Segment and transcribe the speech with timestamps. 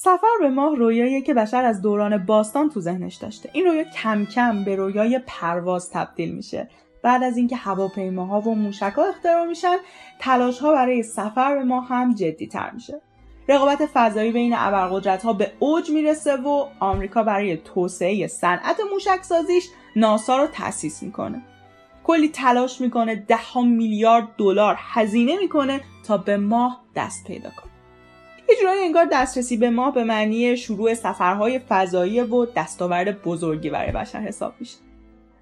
[0.00, 3.50] سفر به ماه رویایی که بشر از دوران باستان تو ذهنش داشته.
[3.52, 6.68] این رویا کم کم به رویای پرواز تبدیل میشه.
[7.02, 9.76] بعد از اینکه هواپیماها و موشکها اختراع میشن
[10.18, 13.00] تلاش ها برای سفر به ماه هم جدی تر میشه.
[13.48, 19.68] رقابت فضایی بین ابرقدرت ها به اوج می‌رسه و آمریکا برای توسعه صنعت موشک سازیش
[19.96, 21.42] ناسا رو تأسیس می‌کنه.
[22.04, 27.67] کلی تلاش می‌کنه ده میلیارد دلار هزینه می‌کنه تا به ماه دست پیدا کنه.
[28.48, 33.92] یه جورایی انگار دسترسی به ماه به معنی شروع سفرهای فضایی و دستاورد بزرگی برای
[33.92, 34.76] بشر حساب میشه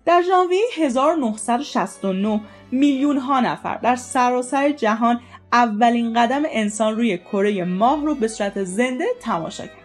[0.04, 5.20] در ژانویه 1969 میلیون ها نفر در سراسر جهان
[5.52, 9.76] اولین قدم انسان روی کره ماه رو به صورت زنده تماشا کرد.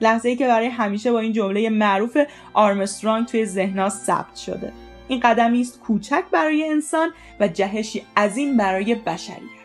[0.00, 2.18] لحظه ای که برای همیشه با این جمله معروف
[2.52, 4.72] آرمسترانگ توی ذهنها ثبت شده.
[5.08, 7.10] این قدمی است کوچک برای انسان
[7.40, 9.59] و جهشی عظیم برای بشریت.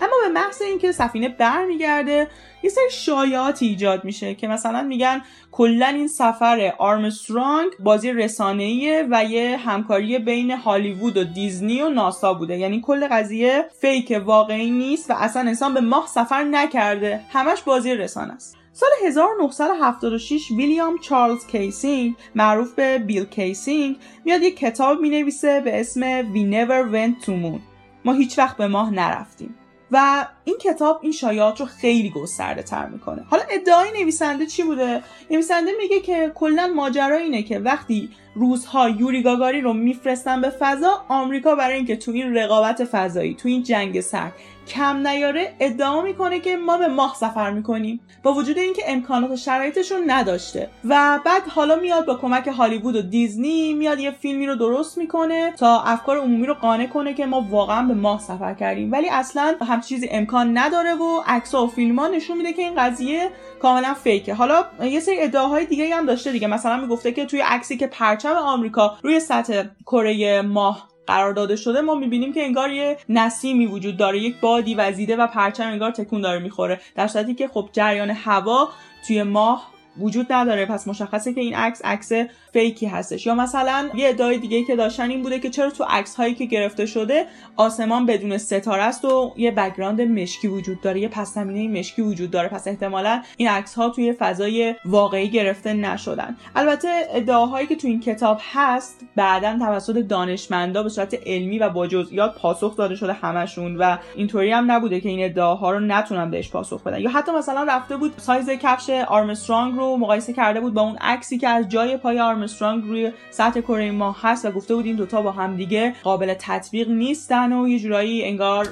[0.00, 2.28] اما به محض اینکه سفینه برمیگرده
[2.62, 5.22] یه سری شایعات ایجاد میشه که مثلا میگن
[5.52, 12.34] کلا این سفر آرمسترانگ بازی رسانه‌ایه و یه همکاری بین هالیوود و دیزنی و ناسا
[12.34, 12.58] بوده.
[12.58, 17.20] یعنی کل قضیه fake واقعی نیست و اصلا انسان به ماه سفر نکرده.
[17.32, 18.56] همش بازی رسانه است.
[18.72, 26.22] سال 1976 ویلیام چارلز کیسینگ معروف به بیل کیسینگ میاد یک کتاب می‌نویسه به اسم
[26.22, 27.60] We Never Went to Moon.
[28.04, 29.54] ما هیچ وقت به ماه نرفتیم.
[29.90, 33.24] و این کتاب این شایعات رو خیلی گسترده تر می‌کنه.
[33.30, 39.22] حالا ادعای نویسنده چی بوده؟ نویسنده میگه که کلا ماجرا اینه که وقتی روزها یوری
[39.22, 44.00] گاگاری رو میفرستن به فضا آمریکا برای اینکه تو این رقابت فضایی تو این جنگ
[44.00, 44.32] سرد
[44.68, 49.36] کم نیاره ادعا می‌کنه که ما به ماه سفر می‌کنیم با وجود اینکه امکانات و
[49.36, 50.70] شرایطشون نداشته.
[50.84, 55.52] و بعد حالا میاد با کمک هالیوود و دیزنی میاد یه فیلمی رو درست می‌کنه
[55.56, 58.92] تا افکار عمومی رو قانع کنه که ما واقعا به ماه سفر کردیم.
[58.92, 62.74] ولی اصلا هم چیزی امکان نداره و عکس و فیلم ها نشون میده که این
[62.76, 63.30] قضیه
[63.62, 64.34] کاملا fake ه.
[64.34, 66.46] حالا یه سری ادعاهای دیگه هم داشته دیگه.
[66.46, 71.80] مثلا می‌گفته که توی عکسی که پرچم آمریکا روی سطح کره ماه قرار داده شده
[71.80, 76.20] ما می‌بینیم که انگار یه نسیمی وجود داره یک بادی وزیده و پرچم انگار تکون
[76.20, 76.80] داره می‌خوره.
[76.94, 78.68] در صورتی که خب جریان هوا
[79.06, 80.66] توی ماه وجود نداره.
[80.66, 82.12] پس مشخصه که این عکس عکس
[82.56, 83.26] fake ی هستش.
[83.26, 86.44] یا مثلا یه ادعای دیگه که داشتن این بوده که چرا تو عکس هایی که
[86.44, 91.78] گرفته شده آسمان بدون ستاره است و یه background مشکی وجود داره یه پس زمینه
[91.78, 92.48] مشکی وجود داره.
[92.48, 96.36] پس احتمالا این عکس ها توی فضای واقعی گرفته نشدن.
[96.54, 101.86] البته ادعاهایی که تو این کتاب هست بعدا توسط دانشمندا به صورت علمی و با
[101.86, 106.50] جزئیات پاسخ داده شده همشون و اینطوری هم نبوده که این ادعاها رو نتونن بهش
[106.50, 107.00] پاسخ بدن.
[107.00, 111.38] یا حتی مثلا رفته بود سایز کفش آرمسترانگ رو مقایسه کرده بود با اون عکسی
[111.38, 115.22] که از جای پای آرمسترانگ روی سطح کره ماه هست و گفته بود این دوتا
[115.22, 118.68] با هم دیگه قابل تطبیق نیستن و یه جورایی انگار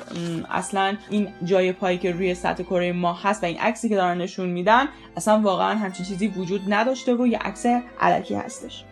[0.51, 4.19] اصلا این جای پایی که روی سطح کره ماه هست و این عکسی که دارن
[4.19, 7.67] نشون میدن اصلا واقعا همچین چیزی وجود نداشته و یه عکس
[8.01, 8.85] علکی هستش.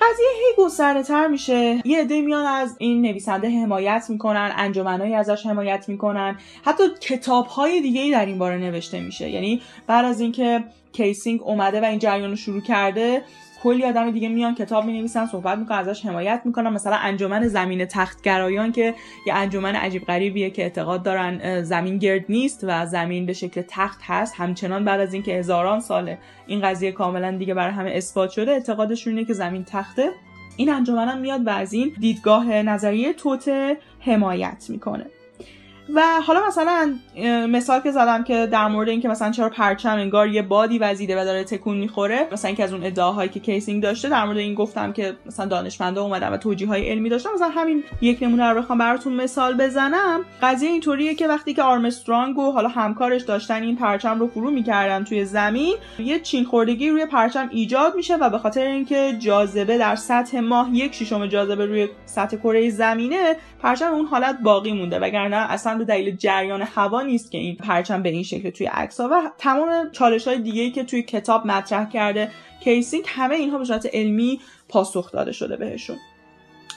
[0.00, 1.82] قضیه هی گسترده تر میشه.
[1.84, 6.38] یه عده میان از این نویسنده حمایت می‌کنن انجمنهایی ازش حمایت می‌کنن.
[6.64, 9.30] حتی کتاب های دیگه ای در این باره نوشته میشه.
[9.30, 13.22] یعنی بعد از اینکه کیسینگ اومده و این جریان رو شروع کرده
[13.64, 16.72] کلی آدم دیگه میان کتاب می‌نویسن صحبت می‌کنن ازش حمایت می‌کنن.
[16.72, 18.94] مثلا انجمن زمین تختگرایان که
[19.26, 24.00] یه انجمن عجیب غریبیه که اعتقاد دارن زمین گرد نیست و زمین به شکل تخت
[24.02, 24.34] هست.
[24.36, 29.12] همچنان بعد از اینکه هزاران ساله این قضیه کاملا دیگه برای همه اثبات شده اعتقادشون
[29.12, 30.10] اینه که زمین تخته.
[30.56, 35.06] این انجمن هم میاد و از این دیدگاه نظریه توته حمایت می‌کنه.
[35.94, 36.94] و حالا مثلا
[37.48, 41.24] مثال که زدم که در مورد اینکه مثلا چرا پرچم انگار یه بادی وزیده و
[41.24, 44.92] داره تکون می‌خوره مثلا اینکه از اون ادعاهایی که کیسینگ داشته در مورد این گفتم
[44.92, 47.30] که مثلا دانشمندا اومدن و توجیه های علمی داشتن.
[47.34, 50.20] مثلا همین یک نمونه رو بخوام براتون مثال بزنم.
[50.42, 55.04] قضیه اینطوریه که وقتی که آرمسترانگ و حالا همکارش داشتن این پرچم رو فرو می‌کردن
[55.04, 59.96] توی زمین یه چین خوردگی روی پرچم ایجاد میشه و به خاطر اینکه جاذبه در
[59.96, 64.98] سطح ماه یک ششم جاذبه روی سطح کره زمینه پرچم اون حالت باقی مونده.
[64.98, 69.00] وگرنه اصلا به دلیل جریان هوا نیست که این پرچم به این شکل توی عکس
[69.00, 72.30] ها و تمام چالش های که توی کتاب مطرح کرده
[72.60, 75.96] کیسینگ همه اینها به صورت علمی پاسخ داده شده بهشون.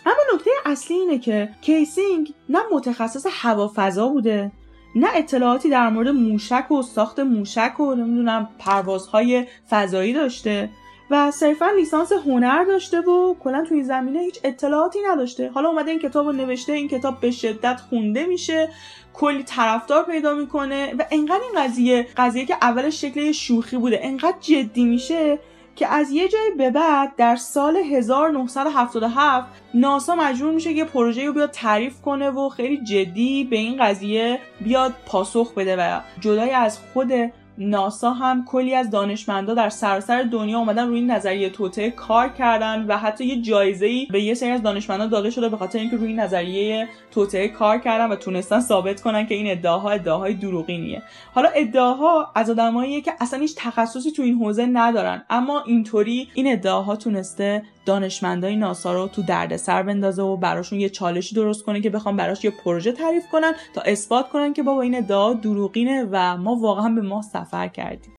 [0.06, 4.52] اما نکته اصلی اینه که کیسینگ نه متخصص هوافضا بوده
[4.96, 10.70] نه اطلاعاتی در مورد موشک و ساخت موشک و نمی‌دونم پروازهای فضایی داشته.
[11.12, 15.50] و صرفا لیسانس هنر داشته و کلا توی زمینه هیچ اطلاعاتی نداشته.
[15.50, 18.70] حالا اومده این کتاب رو نوشته این کتاب به شدت خونده میشه
[19.14, 24.38] کلی طرفدار پیدا می‌کنه و انقدر این قضیه قضیه که اولش شکل شوخی بوده انقدر
[24.42, 25.40] جدی میشه
[25.76, 31.34] که از یه جای به بعد در سال 1977 ناسا مجبور میشه یه پروژه رو
[31.34, 36.80] بیاد تعریف کنه و خیلی جدی به این قضیه بیاد پاسخ بده و جدای از
[36.94, 37.12] خود
[37.58, 42.98] ناسا هم کلی از دانشمندا در سراسر دنیا اومدن روی نظریه توطعه کار کردن و
[42.98, 46.88] حتی یه جایزه به یه سری از دانشمندا داده شده به خاطر اینکه روی نظریه
[47.12, 51.02] توطعه کار کردن و تونستن ثابت کنن که این ادعاها ادعاهای دروغینیه.
[51.34, 56.52] حالا ادعاها از آدماییه که اصلا هیچ تخصصی تو این حوزه ندارن اما اینطوری این
[56.52, 61.90] ادعاها تونسته دانشمندای ناسا رو تو دردسر بندازه و براشون یه چالشی درست کنه که
[61.90, 66.38] بخوام براش یه پروژه تعریف کنن تا اثبات کنن که بابا این ادعا دروغینه و
[66.38, 68.14] ما واقعا به ماه سفر کردیم.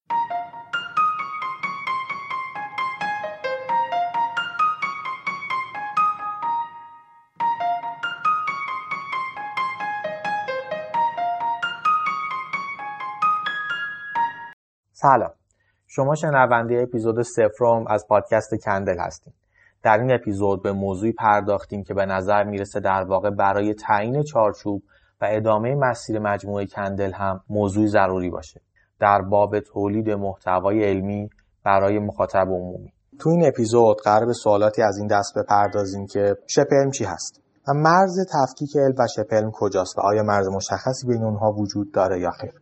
[14.93, 15.31] سلام.
[15.87, 19.48] شما شنونده اپیزود سفرم از پادکست کندل هستید
[19.83, 24.83] در این اپیزود به موضوعی پرداختیم که به نظر می‌رسه در واقع برای تعیین چارچوب
[25.21, 28.61] و ادامه مسیر مجموعه کندل هم موضوع ضروری باشه.
[29.01, 31.31] در باب تولید محتوای علمی
[31.65, 32.93] برای مخاطب عمومی.
[33.21, 37.41] تو این اپیزود قرار به سوالاتی از این دست بپردازیم که شبه علم چی هست
[37.69, 41.93] و مرز تفکیک علم و شبه علم کجاست و آیا مرز مشخصی بین اونها وجود
[41.93, 42.53] داره یا خیر.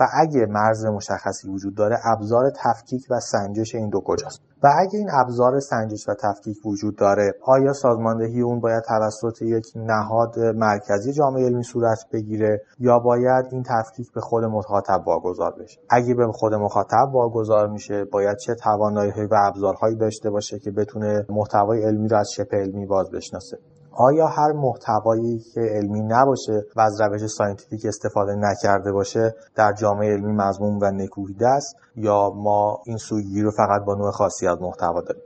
[0.00, 4.98] و اگه مرز مشخصی وجود داره ابزار تفکیک و سنجش این دو کجاست؟ و اگه
[4.98, 11.12] این ابزار سنجش و تفکیک وجود داره آیا سازماندهی اون باید توسط یک نهاد مرکزی
[11.12, 16.26] جامعه علمی صورت بگیره یا باید این تفکیک به خود مخاطب واگذار بشه؟ اگه به
[16.32, 22.08] خود مخاطب واگذار میشه باید چه توانایی و ابزارهایی داشته باشه که بتونه محتوای علمی
[22.08, 23.58] رو از شبه علمی باز بشناسه
[23.96, 30.12] آیا هر محتوایی که علمی نباشه و از روش scientific استفاده نکرده باشه در جامعه
[30.12, 34.62] علمی مذموم و نکوهیده است یا ما این سوگیری رو فقط با نوع خاصی از
[34.62, 35.22] محتوا داریم؟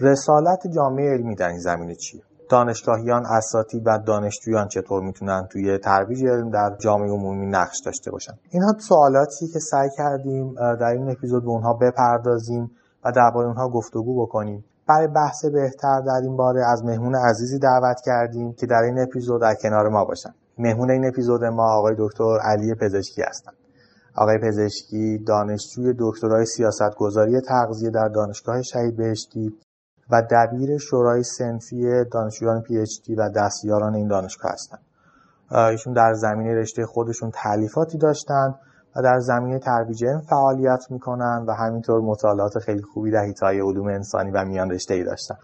[0.00, 6.24] رسالت جامعه علمی در این زمینه چیه؟ دانشگاهیان اساتید و دانشجویان چطور می‌تونن توی ترویج
[6.24, 11.42] علم در جامعه عمومی نقش داشته باشن؟ اینها سوالاتی که سعی کردیم در این اپیزود
[11.42, 12.70] به اونها بپردازیم
[13.04, 14.64] و درباره اونها گفتگو بکنیم.
[14.88, 19.40] برای بحث بهتر در این باره از مهمون عزیزی دعوت کردیم که در این اپیزود
[19.40, 20.34] در کنار ما باشن.
[20.58, 23.54] مهمون این اپیزود ما آقای دکتر علی پزشکی هستند
[24.16, 29.54] آقای پزشکی دانشجوی دکترای سیاستگذاری تغذیه در دانشگاه شهید بهشتی
[30.10, 34.80] و دبیر شورای سنفی دانشجویان پی اچ دی و دستیاران این دانشگاه هستند
[35.52, 38.54] ایشون در زمینه رشته خودشون تعلیفاتی داشتند
[38.96, 43.86] و در زمینه ترویج علم فعالیت می‌کنن و همینطور مطالعات خیلی خوبی در حیطه علوم
[43.86, 45.36] انسانی و میان رشته ای داشتن.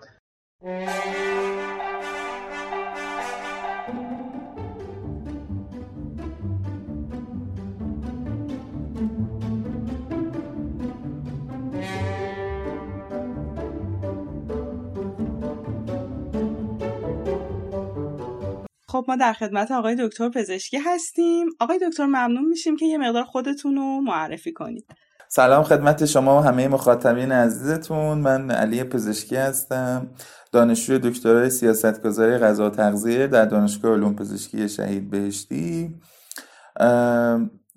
[19.12, 21.46] ما در خدمت آقای دکتر پزشکی هستیم.
[21.60, 24.84] آقای دکتر ممنون میشیم که یه مقدار خودتون رو معرفی کنید.
[25.28, 28.18] سلام خدمت شما و همه مخاطبین عزیزتون.
[28.18, 30.10] من علی پزشکی هستم.
[30.52, 35.94] دانشجوی دکترای سیاستگذاری غذا و تغذیه در دانشگاه علوم پزشکی شهید بهشتی.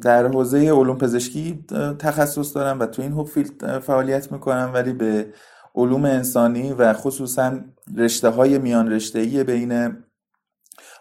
[0.02, 1.66] در حوزه علوم پزشکی
[2.00, 5.34] تخصص دارم و تو این فیلد فعالیت می‌کنم ولی به
[5.76, 7.60] علوم انسانی و خصوصا
[7.98, 9.96] رشته های میان رشته بین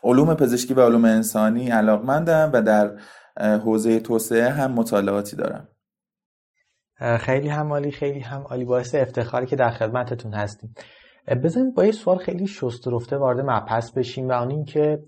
[0.05, 2.99] علوم پزشکی و علوم انسانی علاقمندم و در
[3.41, 5.69] حوزه توسعه هم مطالعاتی دارم.
[7.21, 8.65] خیلی هم عالی خیلی هم عالی.
[8.65, 10.75] باعث افتخاری که در خدمتتون هستیم.
[11.45, 14.99] بزنید با یه سوال خیلی شست رفته وارد مبحث بشیم و این که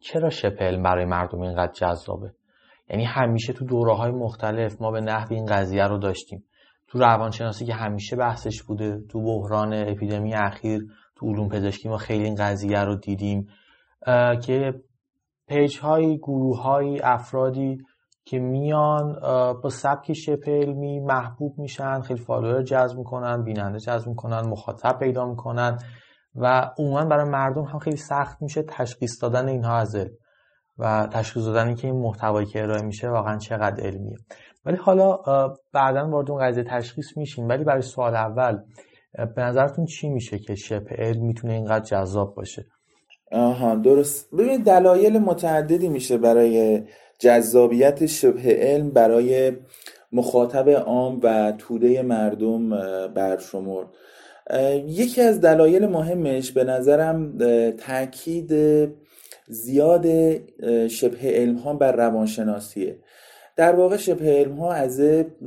[0.00, 2.32] چرا شپل برای مردم اینقدر جذابه؟
[2.90, 6.44] یعنی همیشه تو دوره های مختلف ما به نحو این قضیه رو داشتیم.
[6.88, 12.24] تو روانشناسی که همیشه بحثش بوده تو بحران اپیدمی اخیر تو علوم پزشکی ما خیلی
[12.24, 13.48] این قضیه رو دیدیم.
[14.42, 14.74] که
[15.48, 17.78] page های گروه های افرادی
[18.24, 19.20] که میان
[19.62, 25.26] با سبک شبه علمی محبوب میشن خیلی follower جذب می‌کنن بیننده جذب می‌کنن مخاطب پیدا
[25.26, 25.78] می‌کنن
[26.34, 30.10] و عموما برای مردم هم خیلی سخت میشه تشخیص دادن اینها از علم
[30.78, 34.16] و تشخیص دادن که این محتوایی که ارائه میشه واقعا چقدر علمیه.
[34.64, 35.18] ولی حالا
[35.72, 37.48] بعدا وارد اون قضیه تشخیص میشیم.
[37.48, 38.58] ولی برای سوال اول
[39.36, 42.66] به نظرتون چی میشه که شبه علم می‌تونه اینقدر جذاب باشه؟
[43.32, 44.30] آها درست.
[44.30, 46.82] ببینید دلایل متعددی میشه برای
[47.18, 49.52] جذابیت شبه علم برای
[50.12, 52.70] مخاطب عام و توده مردم
[53.14, 53.86] برشمرد.
[54.86, 57.38] یکی از دلایل مهمش به نظرم
[57.72, 58.52] تاکید
[59.48, 60.06] زیاد
[60.88, 62.98] شبه علم ها بر روانشناسیه.
[63.60, 65.00] در واقع شبه علم ها از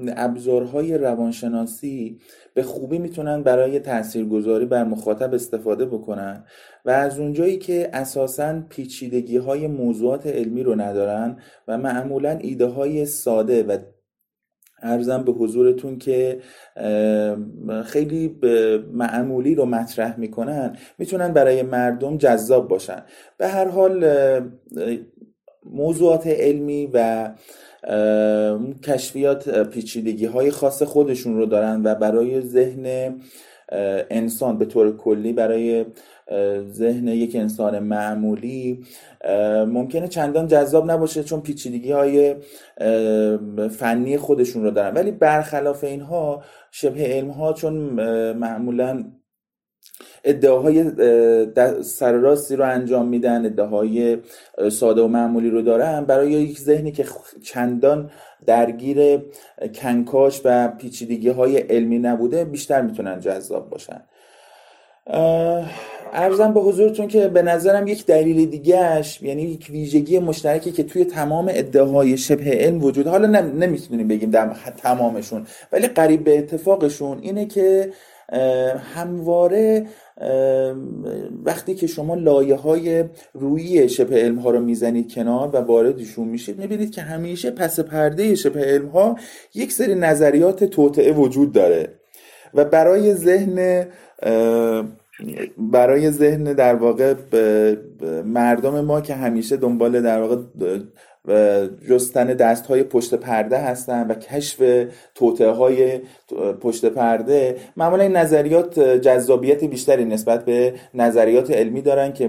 [0.07, 2.19] ابزارهای روانشناسی
[2.53, 6.45] به خوبی می‌تونن برای تاثیرگذاری بر مخاطب استفاده بکنن
[6.85, 13.05] و از اونجایی که اساسا پیچیدگی های موضوعات علمی رو ندارن و معمولا ایده های
[13.05, 13.77] ساده و
[14.81, 16.39] ارزم به حضورتون که
[17.85, 18.39] خیلی
[18.91, 23.03] معمولی رو مطرح می‌کنن می‌تونن برای مردم جذاب باشن.
[23.37, 24.05] به هر حال
[25.65, 27.29] موضوعات علمی و
[28.83, 33.15] کشفیات پیچیدگی های خاص خودشون رو دارن و برای ذهن
[34.09, 35.85] انسان به طور کلی برای
[36.71, 38.85] ذهن یک انسان معمولی
[39.67, 42.35] ممکنه چندان جذاب نباشه چون پیچیدگی های
[43.69, 44.93] فنی خودشون رو دارن.
[44.93, 47.73] ولی برخلاف اینها شبه علم ها چون
[48.33, 49.05] معمولا
[50.23, 50.91] ادعاهای
[51.83, 54.17] سرراستی رو انجام میدن ادعاهای
[54.71, 56.05] ساده و معمولی رو دارن.
[56.05, 57.05] برای یک ذهنی که
[57.43, 58.11] چندان
[58.45, 59.21] درگیر
[59.75, 64.01] کنکاش و پیچیدگی های علمی نبوده بیشتر می‌تونن جذاب باشن.
[66.13, 71.05] ارزم به حضورتون که به نظرم یک دلیل دیگهش یعنی یک ویژگی مشترکی که توی
[71.05, 77.45] تمام ادعاهای شبه علم وجود حالا نمی‌تونیم بگیم در تمامشون ولی قریب به اتفاقشون اینه
[77.45, 77.89] که
[78.95, 79.85] همواره
[81.45, 83.03] وقتی که شما لایه های
[83.33, 88.35] روی شبه علم ها رو می‌زنید کنار و واردشون میشید می‌بینید که همیشه پس پرده
[88.35, 89.15] شبه علم ها
[89.55, 91.99] یک سری نظریات توطعه وجود داره.
[92.53, 93.87] و برای ذهن
[95.57, 97.13] برای ذهن در واقع
[98.25, 100.35] مردم ما که همیشه دنبال در واقع
[101.89, 106.01] جستن دست های پشت پرده هستن و کشف توته های
[106.61, 112.27] پشت پرده معمولا این نظریات جذابیت بیشتری نسبت به نظریات علمی دارن که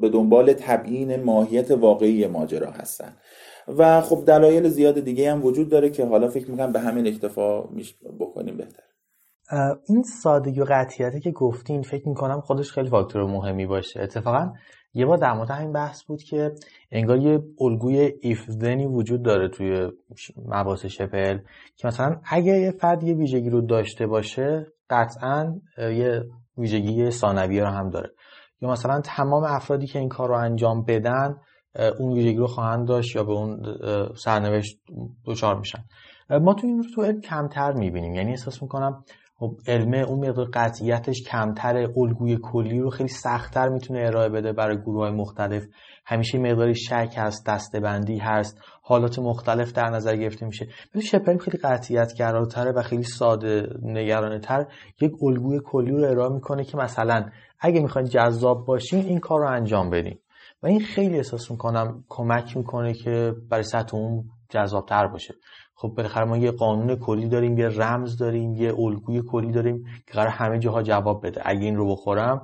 [0.00, 3.16] به دنبال تبیین ماهیت واقعی ماجرا هستن.
[3.78, 7.62] و خب دلایل زیاد دیگه هم وجود داره که حالا فکر می‌کنم به همین اکتفا
[8.20, 8.82] بکنیم بهتر.
[9.88, 14.00] این سادگی و قطعیتی که گفتین فکر می‌کنم خودش خیلی فاکتور مهمی باشه.
[14.00, 14.52] اتفاقا
[14.94, 16.52] یه بار در مورد همین بحث بود که
[16.90, 18.48] انگار یه الگوی ایف
[18.90, 19.88] وجود داره توی
[20.46, 21.38] مباحث شپل
[21.76, 26.24] که مثلا اگه یه فرد یه ویژگی رو داشته باشه قطعا یه
[26.58, 28.10] ویژگی ثانویه رو هم داره.
[28.60, 31.36] یا مثلا تمام افرادی که این کار رو انجام بدن
[31.98, 33.62] اون ویژگی رو خواهند داشت یا به اون
[34.16, 34.78] سرنوشت
[35.26, 35.84] دچار میشن.
[36.30, 38.14] ما تو این رو تو علم کمتر می‌بینیم.
[38.14, 39.04] یعنی احساس می‌کنم
[39.42, 44.76] خب علمه اون مقدار قطعیتش کمتر الگوی کلی رو خیلی سختتر می‌تونه ارائه بده برای
[44.76, 45.62] گروه های مختلف.
[46.06, 50.68] همیشه مقداری شک هست دستبندی هست حالات مختلف در نظر گرفته میشه.
[50.94, 54.66] ولی شپریم خیلی قطعیت گراتره و خیلی ساده نگرانه تر
[55.00, 57.26] یک الگوی کلی رو ارائه می‌کنه که مثلا
[57.60, 60.18] اگه می‌خواین جذاب باشین این کار رو انجام بدین.
[60.62, 65.34] و این خیلی احساس می‌کنم کمک می‌کنه که برای سطح اون جذابتر باشه.
[65.82, 70.12] خب بالاخره ما یه قانون کلی داریم یه رمز داریم یه الگوی کلی داریم که
[70.12, 71.42] قرار همه جاها جواب بده.
[71.44, 72.42] اگه این رو بخورم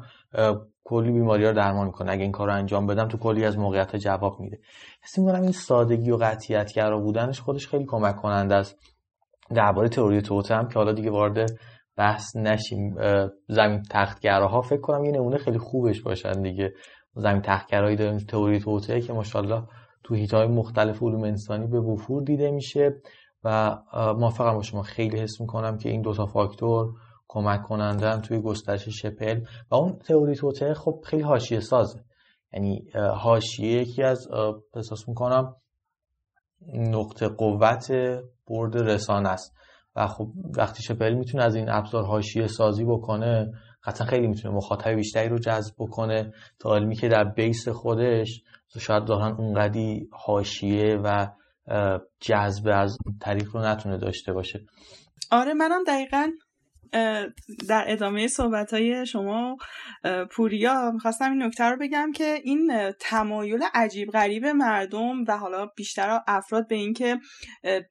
[0.85, 2.13] کلی بیماری رو درمان می‌کنه.
[2.13, 4.59] اگه این کار رو انجام بدم تو کلی از موقعیت جواب میده.
[5.05, 8.79] حس می‌کنم این سادگی و قطعیتگرا بودنش خودش خیلی کمک کننده است.
[9.55, 11.51] درباره تئوری توته هم که حالا دیگه وارد
[11.97, 12.97] بحث نشیم.
[13.49, 16.73] زمین تختگراها فکر کنم یه نمونه خیلی خوبش باشن دیگه.
[17.15, 19.63] زمین تختگرایی داریم تئوری توته که ماشاءالله
[20.05, 22.95] تو هیتای مختلف علوم انسانی به وفور دیده میشه.
[23.45, 24.83] و موافقم با شما.
[24.83, 26.95] خیلی حس می‌کنم که این دوتا فاکتور
[27.29, 29.41] کمک کنندن توی گسترش شپل.
[29.71, 32.05] و اون تئوری توته خب خیلی حاشیه سازه.
[32.53, 34.29] یعنی حاشیه یکی از
[34.75, 35.57] احساس می‌کنم
[36.75, 37.93] نقطه قوت
[38.47, 39.55] برد رسانه است.
[39.97, 43.53] و خب وقتی شپل می‌تونه از این ابزار حاشیه سازی بکنه
[43.85, 46.33] قطعا خیلی می‌تونه مخاطب بیشتری رو جذب بکنه.
[46.59, 48.43] تا علمی که در بیس خودش
[48.79, 51.29] شاید دارن اونقدی حاشیه و
[52.21, 54.61] جذب از طریق رو نتونه داشته باشه.
[55.31, 56.31] آره منم دقیقا
[57.69, 59.57] در ادامه صحبت های شما
[60.31, 66.21] پوریا می‌خواستم این نکته رو بگم که این تمایل عجیب غریب مردم و حالا بیشتر
[66.27, 67.19] افراد به اینکه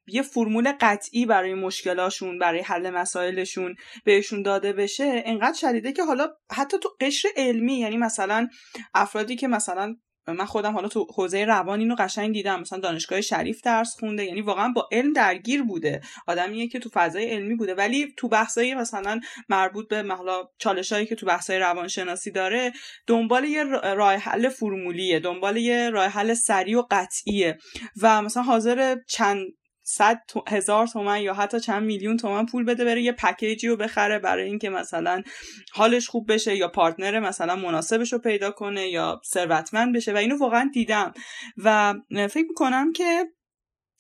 [0.07, 6.27] یه فرمول قطعی برای مشکلاشون برای حل مسائلشون بهشون داده بشه انقدر شدیده که حالا
[6.51, 8.47] حتی تو قشر علمی یعنی مثلا
[8.93, 9.95] افرادی که مثلا
[10.33, 12.59] من خودم حالا تو حوزه روان اینو قشنگ دیدم.
[12.59, 14.25] مثلا دانشگاه شریف درس خونده.
[14.25, 16.01] یعنی واقعا با علم درگیر بوده.
[16.27, 17.75] آدمیه که تو فضای علمی بوده.
[17.75, 19.19] ولی تو بحثای مثلا
[19.49, 22.71] مربوط به حالا چالشایی که تو بحثای روانشناسی داره
[23.07, 25.19] دنبال یه راه حل فرمولیه.
[25.19, 27.57] دنبال یه راه حل سریع و قطعیه.
[28.01, 29.47] و مثلا حاضر چند
[29.89, 34.19] صد هزار تومن یا حتی چند میلیون تومن پول بده بره یه پکیجی رو بخره
[34.19, 35.23] برای اینکه مثلا
[35.71, 40.13] حالش خوب بشه یا پارتنر مثلا مناسبش رو پیدا کنه یا ثروتمند بشه.
[40.13, 41.13] و اینو واقعا دیدم.
[41.57, 43.25] و فکر می‌کنم که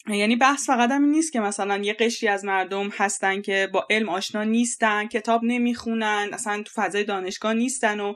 [0.09, 3.87] یعنی بحث فقط هم این نیست که مثلا یه قشری از مردم هستن که با
[3.89, 8.13] علم آشنا نیستن کتاب نمی‌خونن اصلا تو فضای دانشگاه نیستن و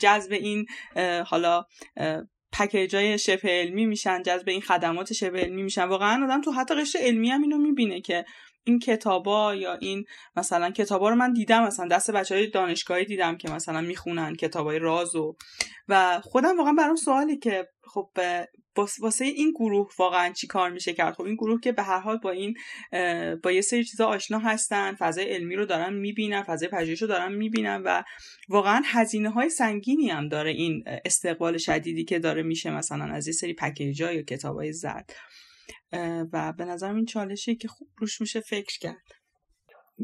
[0.00, 0.66] جذب این
[1.26, 1.64] حالا
[2.52, 5.84] پکیج های شبه علمی میشن جذب این خدمات شبه علمی میشن.
[5.84, 8.24] واقعا آدم تو حتی قشر علمی هم اینو می‌بینه که
[8.64, 10.04] این کتابا یا این
[10.36, 14.78] مثلا کتابا رو من دیدم مثلا دست بچه های دانشگاهی دیدم که مثلا می‌خونن کتابای
[14.78, 15.36] راز و
[15.88, 18.10] و خودم واقعا برام سوالی که خب
[18.76, 22.16] واسه این گروه واقعا چی کار میشه کرد؟ خب این گروه که به هر حال
[22.18, 22.54] با این
[23.42, 27.34] با یه سری چیزا آشنا هستن فضای علمی رو دارن می‌بینن فضای پژوهش رو دارن
[27.34, 28.02] می‌بینن و
[28.48, 33.32] واقعا هزینه های سنگینی هم داره این استقبال شدیدی که داره میشه مثلا از یه
[33.32, 35.12] سری پکیج یا کتاب های زرد
[36.32, 39.19] و به نظرم این چالشی که خوب روش میشه فکر کرد.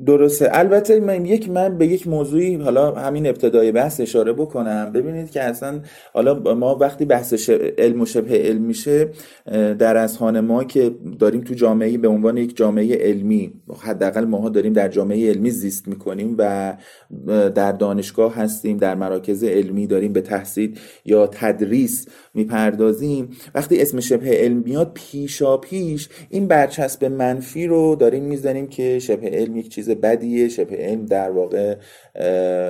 [0.05, 0.49] درسته.
[0.53, 4.93] البته من یک من به یک موضوعی حالا همین ابتدای بحث اشاره بکنم.
[4.93, 5.81] ببینید که اصلا
[6.13, 9.09] حالا ما وقتی بحث علم و شبه علم میشه
[9.79, 14.73] در از ما که داریم تو جامعه به عنوان یک جامعه علمی حداقل ماها داریم
[14.73, 16.75] در جامعه علمی زیست می‌کنیم و
[17.55, 23.29] در دانشگاه هستیم در مراکز علمی داریم به تحصیل یا تدریس می‌پردازیم.
[23.55, 29.29] وقتی اسم شبه علم میاد پیشا پیش این برچسب منفی رو داریم می‌زنیم که شبه
[29.29, 30.49] علم یک چیز بدیه.
[30.49, 31.77] شبه علم در واقع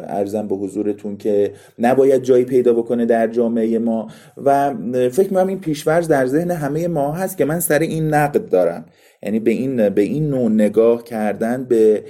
[0.08, 4.08] ارزم به حضورتون که نباید جایی پیدا بکنه در جامعه ما.
[4.44, 4.74] و
[5.10, 8.84] فکر می‌کنم این پیشورز در ذهن همه ما هست که من سر این نقد دارم.
[9.22, 12.04] یعنی به این به این نوع نگاه کردن به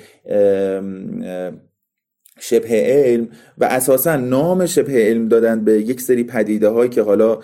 [2.38, 3.28] شبه علم
[3.58, 7.38] و اساسا نام شبه علم دادن به یک سری پدیده هایی که حالا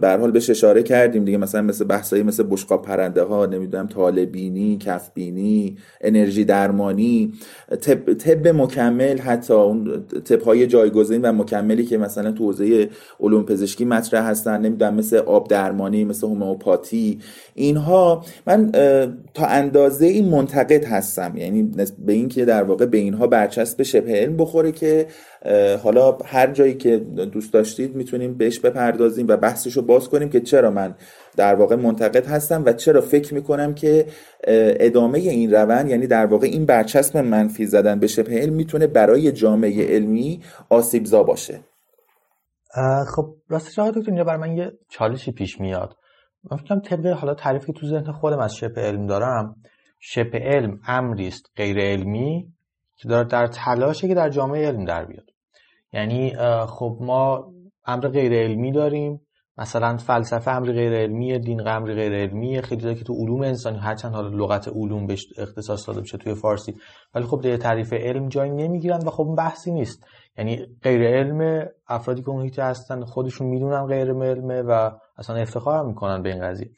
[0.00, 4.78] به حال بهش اشاره کردیم دیگه مثلا مثل بحثایی مثل بشقاب پرنده ها نمی‌دونم طالبینی
[4.78, 7.32] کفبینی انرژی درمانی
[7.80, 12.88] طب, طب مکمل حتی اون طب های جایگزین و مکملی که مثلا تو حوزه
[13.20, 17.18] علوم پزشکی مطرح هستن نمی‌دونم مثل آب درمانی مثل هومئوپاتی
[17.54, 18.72] اینها من
[19.34, 21.70] تا اندازه این منتقد هستم یعنی
[22.06, 23.26] به اینکه در واقع به اینها
[23.58, 25.06] برچسب شبه علم بخوره که
[25.82, 26.98] حالا هر جایی که
[27.32, 30.94] دوست داشتید می‌تونیم بهش بپردازیم و بحثش رو باز کنیم که چرا من
[31.36, 34.06] در واقع منتقد هستم و چرا فکر می‌کنم که
[34.80, 39.32] ادامه این روند یعنی در واقع این برچسب منفی زدن به شبه علم می‌تونه برای
[39.32, 41.60] جامعه علمی آسیبزا باشه.
[43.16, 45.94] خب راستش آقای دکتر اینجا برای من یه چالشی پیش میاد.
[46.50, 49.54] من فکرم طبق حالا تعریفی که تو ذهن خودم از شبه علم دارم
[50.00, 52.52] شبه علم امری است غیر علمی.
[52.98, 55.30] که داره در تلاشه که در جامعه علم در بیاد.
[55.92, 57.52] یعنی خب ما
[57.86, 59.20] امر غیر علمی داریم.
[59.58, 64.14] مثلا فلسفه امر غیر علمی دین امر غیر علمی خیلی که تو علوم انسانی هرچند
[64.14, 66.74] حالا لغت علوم بهش اختصاص داده بشه توی فارسی.
[67.14, 70.06] ولی خب در تعریف علم جایی نمی‌گیرن و خب بحثی نیست.
[70.38, 76.22] یعنی غیر علم افرادی که محیط هستن خودشون می‌دونن غیر علمه و اصلا افتخار می‌کنن
[76.22, 76.70] به این قضیه.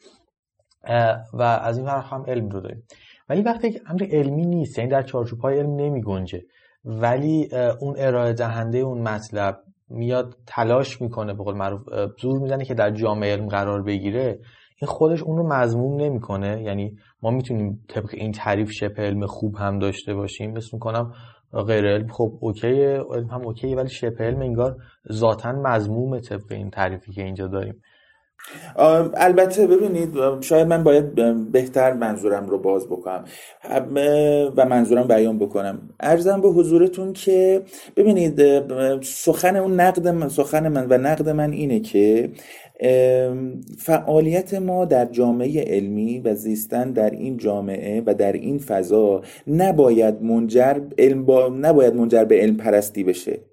[1.32, 2.82] و از این فرق هم علم رو داریم.
[3.30, 6.42] ولی وقتی که امر علمی نیست یعنی در چارچوب های علم نمی گنجه
[6.84, 7.48] ولی
[7.80, 11.80] اون ارائه دهنده اون مطلب میاد تلاش می‌کنه به قول معروف
[12.20, 14.38] زور می‌زنه که در جامعه علم قرار بگیره.
[14.82, 16.62] این خودش اون رو مضموم نمی‌کنه.
[16.62, 20.50] یعنی ما می‌تونیم طبق این تعریف شبه علم خوب هم داشته باشیم.
[20.50, 21.12] مثل می‌کنم
[21.52, 22.08] غیر علم.
[22.08, 23.04] خب اوکیه.
[23.10, 24.76] علم هم اوکیه ولی شبه علم انگار
[25.12, 27.82] ذاتا مضمومه طبق این تعریفی که اینجا داریم.
[29.16, 31.14] البته ببینید شاید من باید
[31.52, 33.24] بهتر منظورم رو باز بکنم.
[34.56, 35.90] و منظورم بیان بکنم.
[36.00, 37.62] ارزم به حضورتون که
[37.96, 38.42] ببینید
[39.02, 42.30] سخن اون نقد من سخن من و نقد من اینه که
[43.78, 50.22] فعالیت ما در جامعه علمی و زیستن در این جامعه و در این فضا نباید
[50.22, 51.48] منجر علم با...
[51.48, 53.49] نباید منجر به علم پرستی بشه.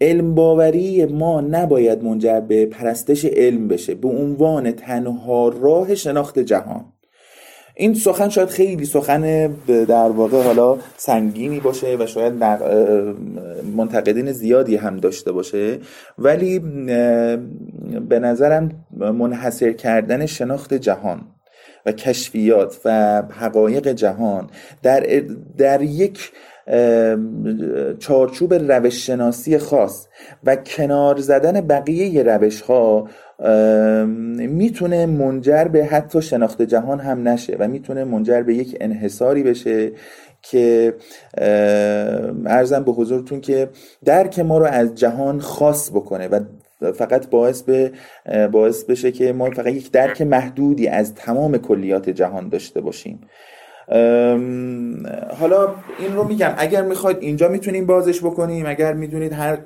[0.00, 6.84] علم باوری ما نباید منجر به پرستش علم بشه به عنوان تنها راه شناخت جهان.
[7.80, 12.32] این سخن شاید خیلی سخن در واقع حالا سنگینی باشه و شاید
[13.76, 15.78] منتقدین زیادی هم داشته باشه
[16.18, 16.58] ولی
[18.08, 21.20] به نظرم منحصر کردن شناخت جهان
[21.86, 24.50] و کشفیات و حقایق جهان
[24.82, 25.22] در,
[25.58, 26.32] در یک
[27.98, 30.06] چارچوب روش شناسی خاص
[30.44, 33.08] و کنار زدن بقیه روش ها
[34.36, 39.92] می‌تونه منجر به حتی شناخت جهان هم نشه و می‌تونه منجر به یک انحصاری بشه
[40.42, 40.94] که
[42.46, 43.68] ارزم به حضورتون که
[44.04, 46.40] درک ما رو از جهان خاص بکنه و
[46.92, 47.92] فقط باعث به
[48.52, 53.20] باعث بشه که ما فقط یک درک محدودی از تمام کلیات جهان داشته باشیم.
[55.40, 59.58] حالا این رو میگم اگر می‌خواید اینجا می‌تونیم بازش بکنیم اگر می‌دونید هر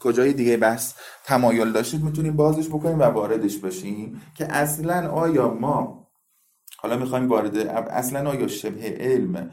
[0.00, 6.06] کجای دیگه بحث تمایل داشتید می‌تونیم بازش بکنیم و واردش بشیم که اصلا آیا ما
[6.78, 7.56] حالا می‌خوایم وارد
[7.90, 9.50] اصلا آیا شبه علم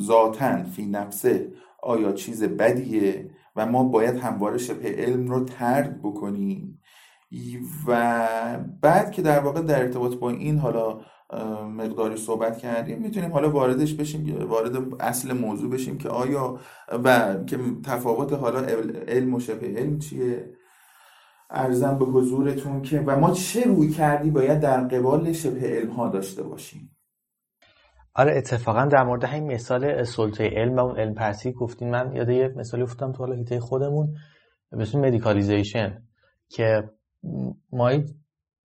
[0.00, 6.78] ذاتا فی نفسه آیا چیز بدیه و ما باید همواره شبه علم رو ترد بکنیم؟
[7.86, 8.28] و
[8.80, 11.00] بعد که در واقع در ارتباط با این حالا
[11.76, 12.98] مقداری صحبت کردیم.
[12.98, 16.58] می‌تونیم حالا واردش بشیم وارد اصل موضوع بشیم که آیا
[17.04, 18.60] و که تفاوت حالا
[19.08, 20.50] علم و شبه علم چیه؟
[21.50, 26.42] عرضم به حضورتون که و ما چه رویکردی باید در قبال شبه علم ها داشته
[26.42, 26.96] باشیم؟
[28.14, 31.90] آره اتفاقا در مورد همین مثال سلطه علم و علم پرستی گفتین.
[31.90, 34.14] من یاد یه مثالی افتادم تو حالا حیطه خودمون.
[34.72, 36.02] اسم medicalization
[36.48, 36.90] که
[37.72, 37.90] ما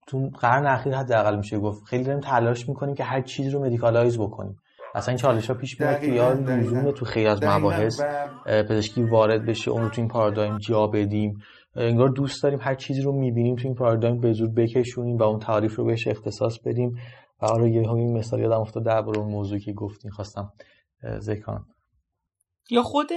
[0.07, 1.83] تو قرن اخیر حداقل میشه گفت.
[1.83, 4.57] خیلی داریم تلاش می‌کنیم که هر چیز رو medicalize بکنیم.
[4.95, 8.01] اصلا این چالش ها پیش میاد که یا لزوما تو خیلی از مباحث
[8.45, 11.37] پزشکی وارد بشه اون رو تو این پارادایم جا بدیم.
[11.75, 15.39] انگار دوست داریم هر چیزی رو می‌بینیم تو این پارادایم به زور بکشونیم و اون
[15.39, 16.95] تعریف رو بهش اختصاص بدیم.
[17.41, 20.11] و آره یه همین مثال یادم افتاد درباره اون موضوعی که گفتین.
[20.11, 20.51] خواستم
[21.19, 21.59] ذکر
[22.69, 23.09] یا خود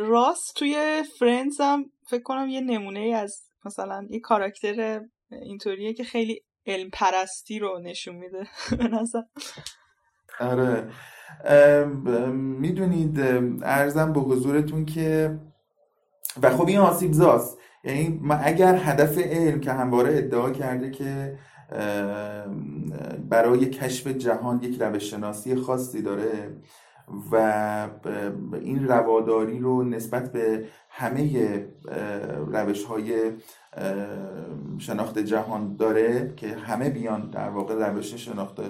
[0.00, 5.00] راست توی فرندز هم فکر کنم یه نمونه از مثلا یه کاراکتر
[5.32, 8.46] اینطوریه که خیلی علم پرستی رو نشون میده.
[10.40, 10.90] آره.
[12.32, 13.20] می‌دونید
[13.62, 15.38] ارزم به حضورتون که
[16.42, 17.58] و خب این آسیب زاست.
[17.84, 21.38] یعنی اگر هدف علم که همواره ادعا کرده که
[23.28, 26.56] برای کشف جهان یک روش شناسی خاصی داره
[27.32, 27.88] و
[28.52, 31.66] این رواداری رو نسبت به همه
[32.46, 33.32] روش های
[34.78, 38.60] شناخت جهان داره که همه بیان در واقع روش شناخت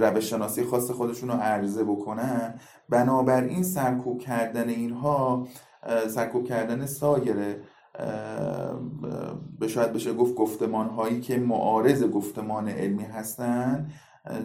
[0.00, 2.54] روش شناسی خاص خودشون رو عرضه بکنن.
[2.88, 5.48] بنابراین سرکوب کردن اینها
[6.08, 7.36] سرکوب کردن سایر
[9.58, 13.92] به شاید بشه گفت گفتمان هایی که معارض گفتمان علمی هستند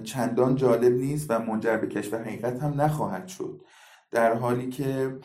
[0.03, 3.61] چندان جالب نیست و منجر به کشف حقیقت هم نخواهد شد.
[4.11, 5.19] در حالی که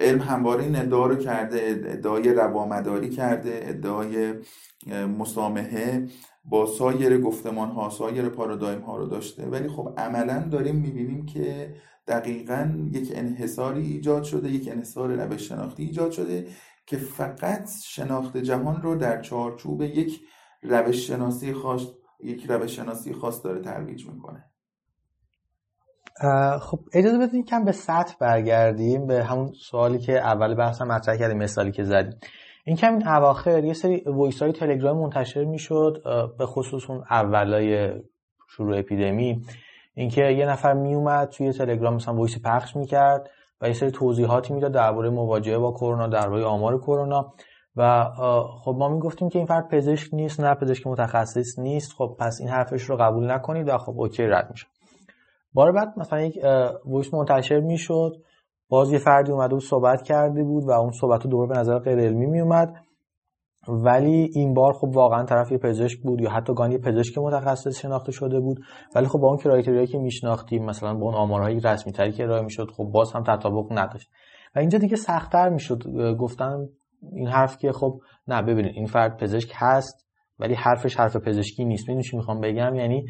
[0.00, 4.34] علم همواره این ادعا رو کرده ادعای روامداری کرده ادعای
[5.18, 6.08] مسامحه
[6.44, 9.46] با سایر گفتمان ها سایر پارادایم ها رو داشته.
[9.46, 11.74] ولی خب عملا داریم می‌بینیم که
[12.06, 16.46] دقیقا یک انحصاری ایجاد شده یک انحصار روش شناختی ایجاد شده
[16.86, 20.20] که فقط شناخت جهان رو در چارچوب یک
[20.62, 21.52] روش شناسی
[22.22, 24.44] یک روش شناسی خاص داره ترویج می‌کنه.
[26.60, 31.38] خب اجازه بدید کم به سطح برگردیم به همون سوالی که اول بحثم مطرح کردیم
[31.38, 32.18] مثالی که زدیم.
[32.64, 36.02] این کم این اواخر یه سری voice های تلگرام منتشر می‌شد
[36.38, 37.92] به خصوص اون اولای
[38.48, 39.42] شروع اپیدمی.
[39.94, 43.30] اینکه یه نفر میومد توی تلگرام مثلا voice پخش می‌کرد
[43.60, 47.34] و یه سری توضیحاتی می‌داد درباره مواجهه با کرونا درباره آمار کرونا.
[47.76, 48.04] و
[48.64, 51.92] خب ما می‌گفتیم که این فرد پزشک نیست نه پزشک متخصص نیست.
[51.92, 54.66] خب پس این حرفش رو قبول نکنید و خب okay رد میشه.
[55.52, 56.38] بار بعد مثلا یک
[56.84, 58.12] voice منتشر می‌شد.
[58.68, 61.98] باز یه فردی اومده بود صحبت کرده بود و اون صحبت دوباره به نظر غیر
[61.98, 62.74] علمی میومد
[63.68, 68.12] ولی این بار خب واقعا طرف یه پزشک بود یا حتی گانی پزشک متخصص شناخته
[68.12, 68.60] شده بود.
[68.94, 72.42] ولی خب با اون کرایتریایی که میشناختیم مثلا با اون آمارهای رسمی تری که ارائه
[72.42, 74.10] می‌شد خب باز هم تطابق نداشت.
[74.56, 75.82] و اینجا دیگه سختتر می‌شد
[76.18, 76.68] گفتن
[77.12, 81.88] این حرف که خب نه ببینید این فرد پزشک هست ولی حرفش حرف پزشکی نیست.
[81.88, 83.06] می‌دونی چی می‌خوام بگم؟ یعنی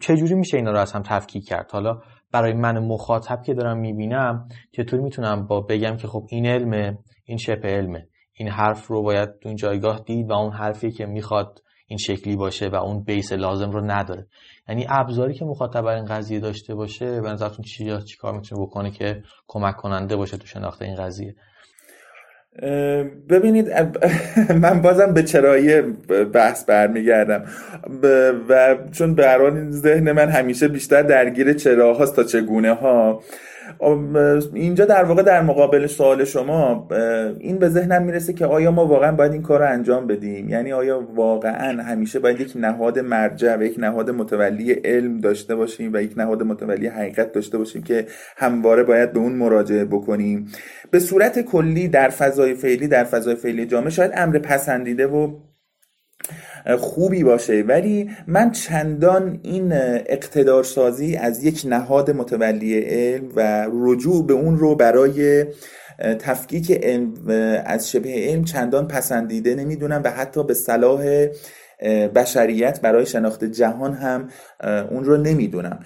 [0.00, 2.00] چجوری میشه اینا رو از هم تفکیک کرد؟ حالا
[2.32, 7.38] برای من مخاطب که دارم می‌بینم چطور می‌تونم با بگم که خب این علمه این
[7.38, 8.08] شبه علمه.
[8.34, 12.36] این حرف رو باید تو این جایگاه دید و اون حرفی که می‌خواد این شکلی
[12.36, 14.26] باشه و اون بیس لازم رو نداره.
[14.68, 18.90] یعنی ابزاری که مخاطب برای این قضیه داشته باشه به نظرتون چی کار می‌تونه بکنه
[18.90, 21.34] که کمک کننده باشه تو شناخت این قضیه؟
[23.28, 23.72] ببینید
[24.62, 25.80] من بازم به چرایی
[26.32, 27.44] بحث برمیگردم.
[28.48, 33.22] و چون به این ذهن من همیشه بیشتر درگیر چراهاست تا چگونه ها.
[34.54, 36.88] اینجا در واقع در مقابل سوال شما
[37.40, 40.72] این به ذهنم می‌رسه که آیا ما واقعا باید این کار رو انجام بدیم؟ یعنی
[40.72, 46.02] آیا واقعا همیشه باید یک نهاد مرجع و یک نهاد متولی علم داشته باشیم و
[46.02, 50.52] یک نهاد متولی حقیقت داشته باشیم که همواره باید به اون مراجعه بکنیم؟
[50.90, 55.30] به صورت کلی در فضای فعلی در فضای فعلی جامعه شاید امر پسندیده و
[56.78, 57.62] خوبی باشه.
[57.62, 59.72] ولی من چندان این
[60.06, 65.44] اقتدارسازی از یک نهاد متولی علم و رجوع به اون رو برای
[66.18, 67.14] تفکیک علم
[67.66, 71.26] از شبه علم چندان پسندیده نمی‌دونم و حتی به صلاح
[72.14, 74.28] بشریت برای شناخت جهان هم
[74.90, 75.78] اون رو نمی‌دونم.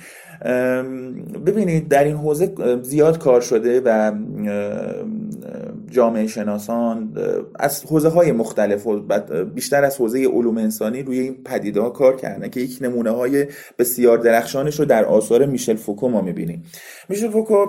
[1.46, 4.12] ببینید در این حوزه زیاد کار شده و
[5.90, 7.12] جامعه شناسان
[7.58, 9.00] از حوزه های مختلف و
[9.44, 13.46] بیشتر از حوزه علوم انسانی روی این پدیده ها کار کردن که یک نمونه های
[13.78, 16.62] بسیار درخشانش رو در آثار میشل فوکو ما می‌بینیم.
[17.08, 17.66] میشل فوکو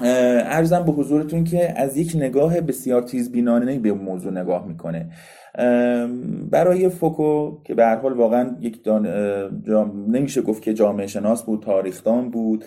[0.00, 5.10] عرضم به حضورتون که از یک نگاه بسیار تیز بینانه به موضوع نگاه می‌کنه.
[6.50, 9.06] برای فوکو که به هر حال واقعا یک دان...
[10.08, 12.64] نمیشه گفت که جامعه شناس بود تاریخدان بود.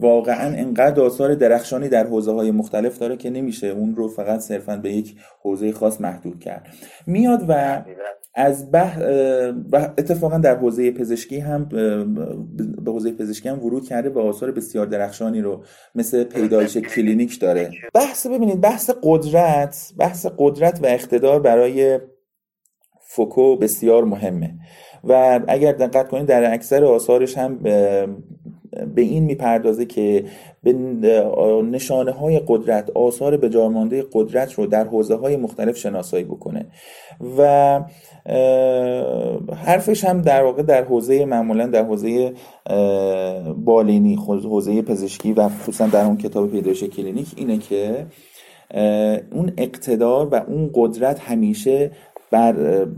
[0.00, 4.76] واقعا انقدر آثار درخشانی در حوزه های مختلف داره که نمیشه اون رو فقط صرفا
[4.76, 6.66] به یک حوزه خاص محدود کرد.
[7.06, 7.82] میاد و
[8.34, 8.98] از بح...
[9.98, 11.64] اتفاقا در حوزه پزشکی هم
[12.84, 17.70] به حوزه پزشکی هم ورود کرده و آثار بسیار درخشانی رو مثل پیدایش کلینیک داره.
[17.94, 22.00] بحث ببینید بحث قدرت بحث قدرت و اقتدار برای
[23.00, 24.54] فوکو بسیار مهمه.
[25.04, 27.58] و اگر دقت کنید در اکثر آثارش هم
[28.94, 30.24] به این می‌پردازه که
[30.62, 30.72] به
[31.70, 36.66] نشانه های قدرت آثار به جامانده قدرت رو در حوزه های مختلف شناسایی بکنه.
[37.38, 37.80] و
[39.56, 42.32] حرفش هم در واقع در حوزه معمولا در حوزه
[43.56, 48.06] بالینی حوزه پزشکی و خصوصا در اون کتاب پیدایش کلینیک اینه که
[49.32, 51.90] اون اقتدار و اون قدرت همیشه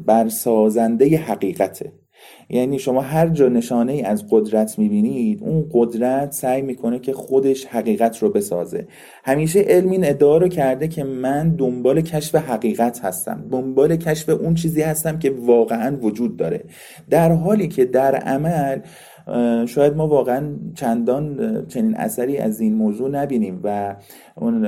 [0.06, 1.92] بر, سازنده حقیقته.
[2.48, 7.66] یعنی شما هر جا نشانه ای از قدرت می‌بینید اون قدرت سعی می‌کنه که خودش
[7.66, 8.86] حقیقت رو بسازه.
[9.24, 13.44] همیشه علم این ادعا رو کرده که من دنبال کشف حقیقت هستم.
[13.50, 16.64] دنبال کشف اون چیزی هستم که واقعا وجود داره.
[17.10, 18.80] در حالی که در عمل
[19.66, 23.96] شاید ما واقعا چندان چنین اثری از این موضوع نبینیم و
[24.36, 24.66] اون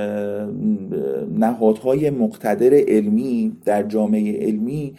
[1.39, 4.97] نهادهای مقتدر علمی در جامعه علمی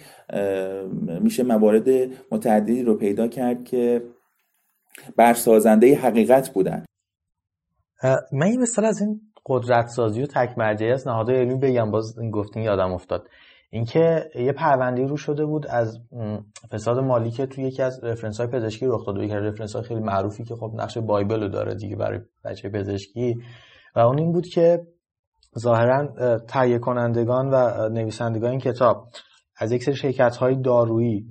[1.21, 1.89] میشه موارد
[2.31, 4.01] متعددی رو پیدا کرد که
[5.15, 6.85] برسازنده حقیقت بودن.
[8.31, 12.15] من یه مثال از این قدرت سازی و تک مرجعی از نهادهای علمی بگم باز
[12.33, 13.27] گفتین یادم افتاد.
[13.69, 15.99] اینکه یه پرونده رو شده بود از
[16.71, 19.83] فساد مالی که توی یکی از رفرنس های پزشکی رخ داده یکی از رفرنس های
[19.83, 23.35] خیلی معروفی که خب نقش بایبل رو داره دیگه برای بچه پزشکی.
[23.95, 24.87] و اون این بود که
[25.59, 26.07] ظاهرا
[26.47, 29.07] تهیه کنندگان و نویسندگان این کتاب
[29.57, 31.25] از یک سری شرکت های دارویی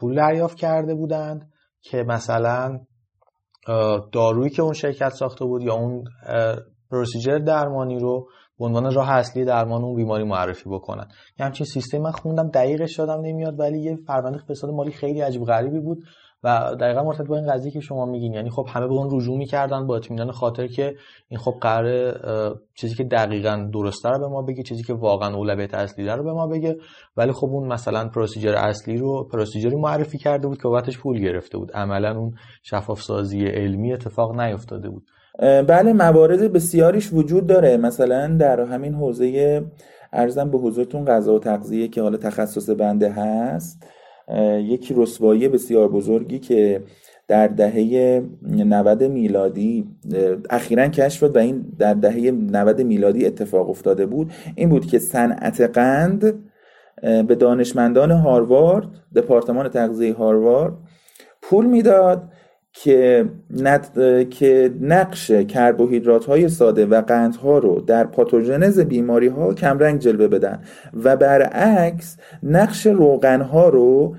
[0.00, 2.80] پول دریافت کرده بودند که مثلا
[4.12, 6.04] دارویی که اون شرکت ساخته بود یا اون
[6.90, 8.28] پروسیجر درمانی رو
[8.60, 11.08] به عنوان راه اصلی درمان اون بیماری معرفی بکنن.
[11.38, 15.44] یه همچین سیستم من خوندم دقیقش دادم نمیاد ولی یه پرونده فساد مالی خیلی عجیب
[15.44, 15.98] غریبی بود
[16.44, 18.34] و دقیقا مرتبط با این قضیه که شما میگین.
[18.34, 20.94] یعنی خب همه به اون رجوع می‌کردن با اطمینان خاطر که
[21.28, 22.14] این خب قرار
[22.74, 26.32] چیزی که دقیقا درسته رو به ما بگه چیزی که واقعا اولویت اصلی رو به
[26.32, 26.76] ما بگه.
[27.16, 31.58] ولی خب اون مثلا پروسیجر اصلی رو پروسیجری معرفی کرده بود که بابتش پول گرفته
[31.58, 31.72] بود.
[31.72, 35.02] عملا اون شفاف سازی علمی اتفاق نیفتاده بود.
[35.40, 37.76] بله موارد بسیاریش وجود داره.
[37.76, 39.62] مثلا در همین حوزه
[40.12, 43.82] ارزم به حضورتون غذا و تغذیه که حالا تخصص بنده هست
[44.58, 46.82] یکی رسوایی بسیار بزرگی که
[47.28, 49.88] در دهه 90 میلادی
[50.50, 54.32] اخیرا کشف شد و این در دهه 90 میلادی اتفاق افتاده بود.
[54.54, 56.34] این بود که صنعت قند
[57.02, 60.72] به دانشمندان هاروارد دپارتمان تغذیه هاروارد
[61.42, 62.22] پول می‌داد
[62.72, 63.24] که,
[64.30, 70.62] که نقش کربوهیدرات های ساده و قندها رو در پاتوژنز بیماری ها کمرنگ جلوه بدن
[71.04, 74.16] و برعکس نقش روغن ها رو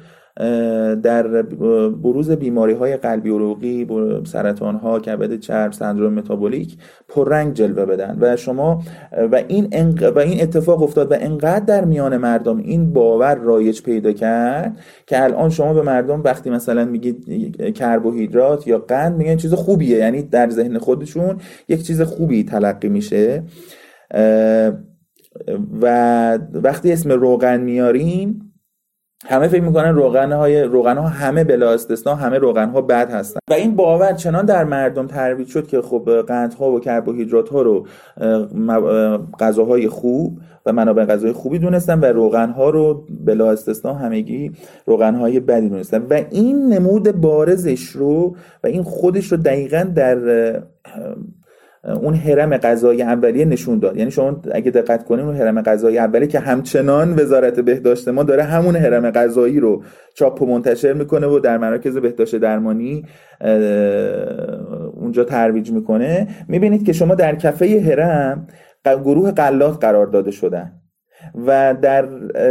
[1.04, 1.42] در
[1.90, 3.88] بروز بیماری های قلبی عروقی
[4.26, 6.78] سرطان ها کبد چرب سندروم متابولیک
[7.08, 8.18] پررنگ جلوه بدن.
[8.22, 8.84] و شما
[9.32, 14.12] و این و این اتفاق افتاد و انقدر در میان مردم این باور رایج پیدا
[14.12, 14.78] کرد
[15.08, 17.26] که الان شما به مردم وقتی مثلا میگید
[17.74, 19.98] کربوهیدرات یا قند میگن چیز خوبیه.
[19.98, 23.44] یعنی در ذهن خودشون یک چیز خوبی تلقی میشه.
[25.82, 28.51] و وقتی اسم روغن میاریم
[29.26, 33.40] همه فکر می‌کنن روغن های روغن ها همه بلا استثنا همه روغن ها بد هستن.
[33.50, 37.88] و این باور چنان در مردم ترویج شد که خب قندها و کربوهیدرات ها رو
[39.40, 44.52] غذاهای خوب و منابع غذای خوبی دونستن و روغن ها رو بلا استثنا همگی
[44.86, 46.06] روغن های بدی دونستن.
[46.10, 50.18] و این نمود بارزش رو و این خودش رو دقیقا در
[51.84, 53.98] اون حرم غذایی اولیه نشون داد.
[53.98, 58.44] یعنی شما اگه دقت کنیم اون حرم غذایی اولیه که همچنان وزارت بهداشت ما داره
[58.44, 63.06] همون حرم غذایی رو چاپ و منتشر می‌کنه و در مراکز بهداشت درمانی
[64.94, 66.28] اونجا ترویج می‌کنه.
[66.48, 68.48] می‌بینید که شما در کفه حرم
[68.86, 70.72] گروه قلات قرار داده شدن
[71.48, 72.02] و در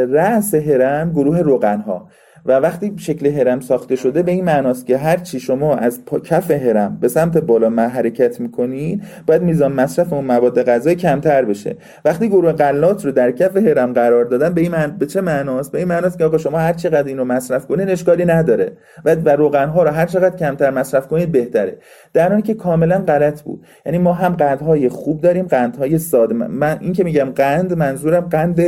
[0.06, 2.08] رأس حرم گروه روغن ها
[2.46, 6.50] و وقتی شکل هرم ساخته شده به این معناست که هر چی شما از کف
[6.50, 11.76] هرم به سمت بالا حرکت می‌کنید باید میزان مصرف اون مواد غذایی کمتر بشه.
[12.04, 14.96] وقتی گروه غلات رو در کف هرم قرار دادن به این من...
[14.98, 17.90] به چه معناست؟ به این معناست که آقا شما هر چقدر این رو مصرف کنید
[17.90, 18.72] اشکالی نداره.
[19.04, 21.78] و و روغن ها رو هر چقدر کمتر مصرف کنید بهتره.
[22.12, 23.66] در حالی که کاملا غلط بود.
[23.86, 26.34] یعنی ما هم قندهای خوب داریم قندهای ساده.
[26.34, 28.60] من این که میگم قند منظورم قند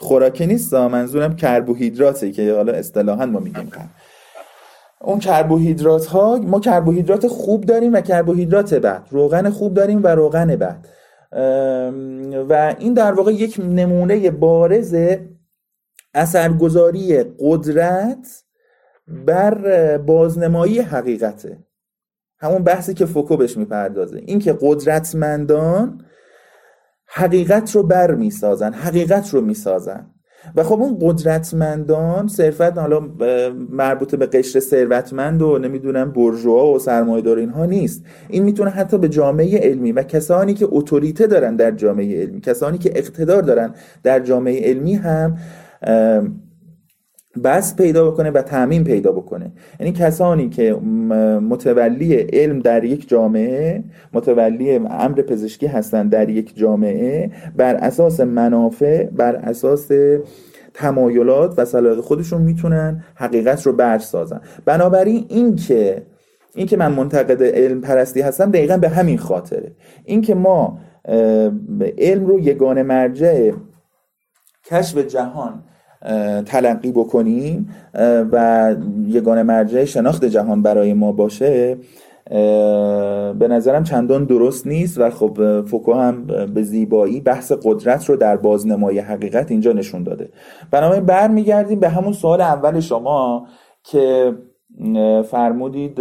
[0.00, 3.72] خوراکی نیست منظورم کربوهیدراته که حالا اصطلاحا ما میگیم
[5.00, 9.06] اون کربوهیدرات ها ما کربوهیدرات خوب داریم و کربوهیدرات بد.
[9.10, 10.86] روغن خوب داریم و روغن بد.
[12.48, 14.96] و این در واقع یک نمونه بارز
[16.14, 18.44] اثرگذاری قدرت
[19.26, 21.58] بر بازنمایی حقیقته.
[22.38, 24.22] همون بحثی که فوکو بهش می‌پردازه.
[24.26, 25.99] اینکه قدرتمندان
[27.12, 30.06] حقیقت رو بر می‌سازن حقیقت رو می‌سازن
[30.56, 33.00] و خب اون قدرتمندان صرفت حالا
[33.70, 38.04] مربوط به قشر ثروتمند و نمی‌دونم برجوها و سرمایه‌دار اینها نیست.
[38.28, 42.78] این می‌تونه حتی به جامعه علمی و کسانی که اتوریته دارن در جامعه علمی کسانی
[42.78, 45.36] که اقتدار دارن در جامعه علمی هم
[47.44, 49.52] بس پیدا بکنه و تعمین پیدا بکنه.
[49.80, 50.74] یعنی کسانی که
[51.50, 59.04] متولی علم در یک جامعه متولی امر پزشکی هستند در یک جامعه بر اساس منافع
[59.04, 59.88] بر اساس
[60.74, 64.40] تمایلات و صلاح خودشون می‌تونن حقیقت رو برسازن.
[64.64, 66.02] بنابراین این که
[66.54, 69.72] این که من منتقد علم پرستی هستم دقیقا به همین خاطره.
[70.04, 70.78] این که ما
[71.98, 73.52] علم رو یگان مرجع
[74.64, 75.62] کشف جهان
[76.46, 77.68] تلقی بکنیم
[78.32, 81.76] و یگان مرجع شناخت جهان برای ما باشه.
[83.38, 88.36] به نظرم چندان درست نیست و خب فوکو هم به زیبایی بحث قدرت رو در
[88.36, 90.28] بازنمای حقیقت اینجا نشون داده.
[90.70, 93.46] بنابراین برمیگردیم به همون سوال اول شما
[93.84, 94.34] که
[95.30, 96.00] فرمودید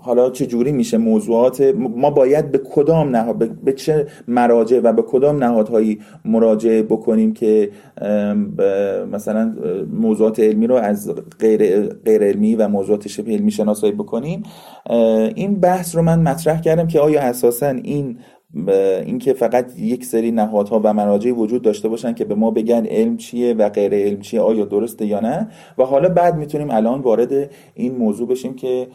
[0.00, 5.02] حالا چه جوری میشه موضوعات؟ ما باید به کدام نهاد به چه مراجع و به
[5.02, 7.70] کدام نهادهایی مراجعه بکنیم که
[9.12, 9.54] مثلا
[9.92, 14.42] موضوعات علمی رو از غیر, غیر علمی و موضوعات شبه علمی شناسایی بکنیم؟
[15.34, 18.18] این بحث رو من مطرح کردم که آیا اساسا این
[19.04, 23.16] اینکه فقط یک سری نهادها و مراجع وجود داشته باشن که به ما بگن علم
[23.16, 27.50] چیه و غیر علم چیه آیا درسته یا نه؟ و حالا بعد می‌تونیم الان وارد
[27.74, 28.88] این موضوع بشیم که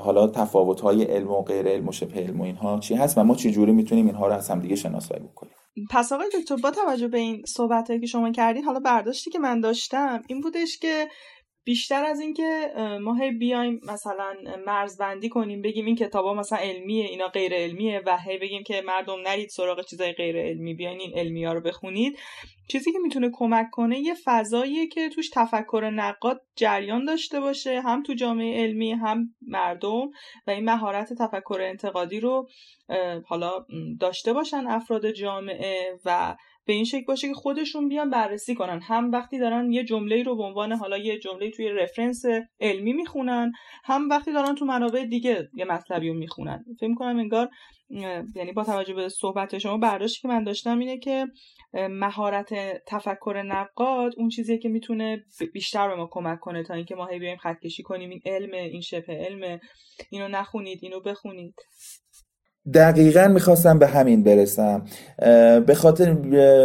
[0.00, 3.24] حالا تفاوت های علم و غیر علم و شبه علم و اینها چی هست و
[3.24, 5.52] ما چی جوری می‌تونیم اینها رو از هم دیگه شناسایی بکنیم؟
[5.90, 9.60] پس آقای دکتر با توجه به این صحبت که شما کردین حالا برداشتی که من
[9.60, 11.08] داشتم این بودش که
[11.64, 14.34] بیشتر از اینکه ما هی بیایم مثلا
[14.66, 19.20] مرزبندی کنیم بگیم این کتابا مثلا علمیه اینا غیر علمیه و هی بگیم که مردم
[19.26, 22.18] نرید سراغ چیزای غیر علمی بیاین این علمی ها رو بخونید.
[22.68, 28.02] چیزی که می‌تونه کمک کنه یه فضاییه که توش تفکر نقاد جریان داشته باشه هم
[28.02, 30.10] تو جامعه علمی هم مردم
[30.46, 32.48] و این مهارت تفکر انتقادی رو
[33.26, 33.66] حالا
[34.00, 38.80] داشته باشن افراد جامعه و به این شکل باشه که خودشون بیان بررسی کنن.
[38.80, 42.22] هم وقتی دارن یه جمله رو به عنوان حالا یه جمله توی رفرنس
[42.60, 43.52] علمی می‌خونن
[43.84, 46.64] هم وقتی دارن تو منابع دیگه یه مطلبی رو می‌خونن.
[46.80, 47.48] فکر می‌کنم انگار
[48.34, 51.26] یعنی با توجه به صحبت شما برداشتی که من داشتم اینه که
[51.74, 52.54] مهارت
[52.86, 57.18] تفکر نقاد اون چیزیه که می‌تونه بیشتر به ما کمک کنه تا اینکه ما هی
[57.18, 58.10] بیایم خطکشی کنیم.
[58.10, 59.60] این علم این شبه علم.
[60.10, 61.54] اینو نخونید اینو بخونید.
[62.74, 64.82] دقیقا می‌خواستم به همین برسم.
[65.66, 66.12] به خاطر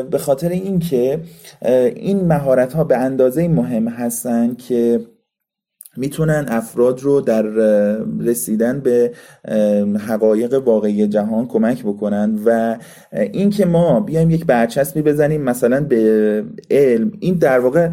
[0.04, 1.20] به خاطر اینکه
[1.96, 5.00] این مهارت ها به اندازه مهم هستن که
[5.98, 7.42] می‌تونن افراد رو در
[8.20, 9.12] رسیدن به
[10.08, 12.78] حقایق واقعی جهان کمک بکنن و
[13.12, 17.12] اینکه ما بیایم یک برچسبی بزنیم مثلا به علم.
[17.20, 17.90] این در واقع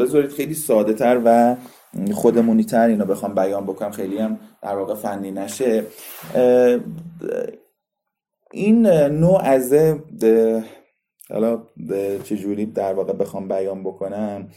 [0.00, 1.56] بذارید خیلی ساده تر و
[2.14, 5.84] خودمونی تر اینو بخوام بیان بکنم خیلی هم در واقع فنی نشه.
[8.52, 9.74] این نوع از
[11.30, 11.62] حالا
[12.24, 14.48] چجوری در واقع بخوام بیان بکنم؟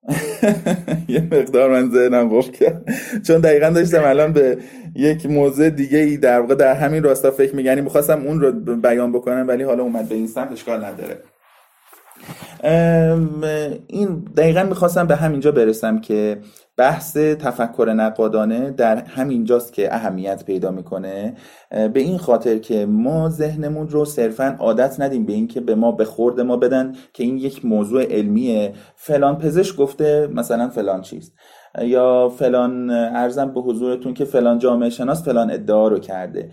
[1.08, 2.90] یه مقدار من ذهنم گفت کرد.
[3.26, 4.58] چون دقیقا داشتم الان به
[4.94, 9.12] یک موضوع دیگه ای در واقع در همین راستا فکر میگنی می‌خواستم اون رو بیان
[9.12, 11.22] بکنم ولی حالا اومد به این سمت اشکال نداره.
[13.86, 16.38] این دقیقا می‌خواستم به همینجا برسم که
[16.76, 21.34] بحث تفکر نقادانه در همینجاست که اهمیت پیدا می‌کنه.
[21.70, 26.04] به این خاطر که ما ذهنمون رو صرفا عادت ندیم به اینکه به ما به
[26.04, 28.72] خورد ما بدن که این یک موضوع علمیه.
[28.96, 31.32] فلان پزشک گفته مثلا فلان چیز
[31.82, 36.50] یا فلان ارزم به حضورتون که فلان جامعه شناس فلان ادعا رو کرده.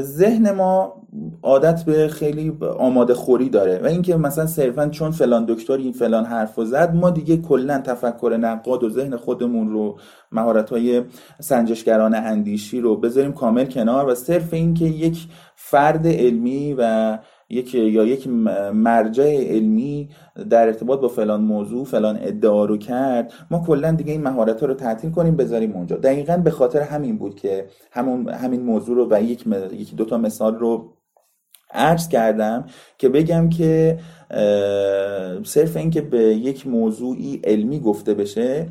[0.00, 1.04] ذهن ما
[1.42, 6.24] عادت به خیلی آماده خوری داره و اینکه مثلا صرفا چون فلان دکتر این فلان
[6.24, 9.98] حرف زد ما دیگه کلا تفکر نقاد و ذهن خودمون رو
[10.32, 11.02] مهارت های
[11.40, 17.18] سنجشگران اندیشی رو بذاریم کامل کنار و صرف اینکه یک فرد علمی و
[17.54, 18.28] یک یا یک
[18.74, 20.08] مرجع علمی
[20.50, 23.32] در ارتباط با فلان موضوع فلان ادعا رو کرد.
[23.50, 25.96] ما کلا دیگه این مهارت ها رو تعطیل کنیم بذاریم اونجا.
[25.96, 30.18] دقیقا به خاطر همین بود که همون همین موضوع رو و یک یکی دو تا
[30.18, 30.94] مثال رو
[31.74, 32.64] عرض کردم
[32.98, 33.98] که بگم که
[35.44, 38.66] صرف اینکه به یک موضوعی علمی گفته بشه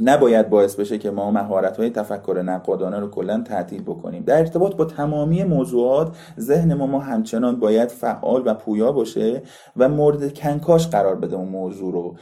[0.00, 4.22] نباید باعث بشه که ما مهارت های تفکر نقادانه رو کلا تعطیل بکنیم.
[4.22, 9.42] در ارتباط با تمامی موضوعات ذهن ما ما همچنان باید فعال و پویا باشه
[9.76, 12.16] و مورد کنکاش قرار بده اون موضوع رو.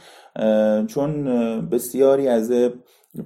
[0.85, 1.23] چون
[1.69, 2.51] بسیاری از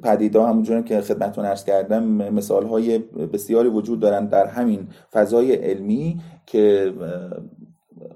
[0.04, 2.98] پدیده همونجوری که خدمتتون ارز کردم مثال های
[3.34, 6.94] بسیاری وجود دارن در همین فضای علمی که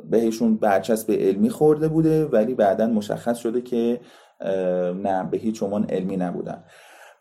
[0.09, 3.99] بهشون برچسب علمی خورده بوده ولی بعدا مشخص شده که
[5.03, 6.63] نه به هیچ عنوان علمی نبودن.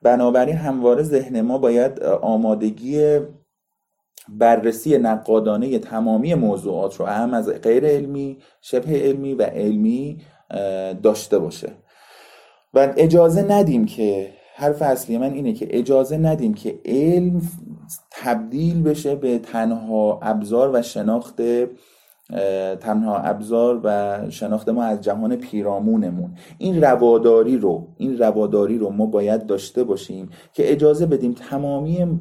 [0.03, 3.19] بنابراین همواره ذهن ما باید آمادگی
[4.29, 10.19] بررسی نقادانه تمامی موضوعات رو هم از غیر علمی شبه علمی و علمی
[11.03, 11.73] داشته باشه.
[12.75, 17.43] و اجازه ندیم که حرف اصلی من اینه که اجازه ندیم که علم
[18.11, 21.41] تبدیل بشه به تنها ابزار و شناخت
[22.81, 26.35] تنها ابزار و شناخت ما از جهان پیرامونمون.
[26.59, 32.21] این رواداری رو این رواداری رو ما باید داشته باشیم که اجازه بدیم تمامی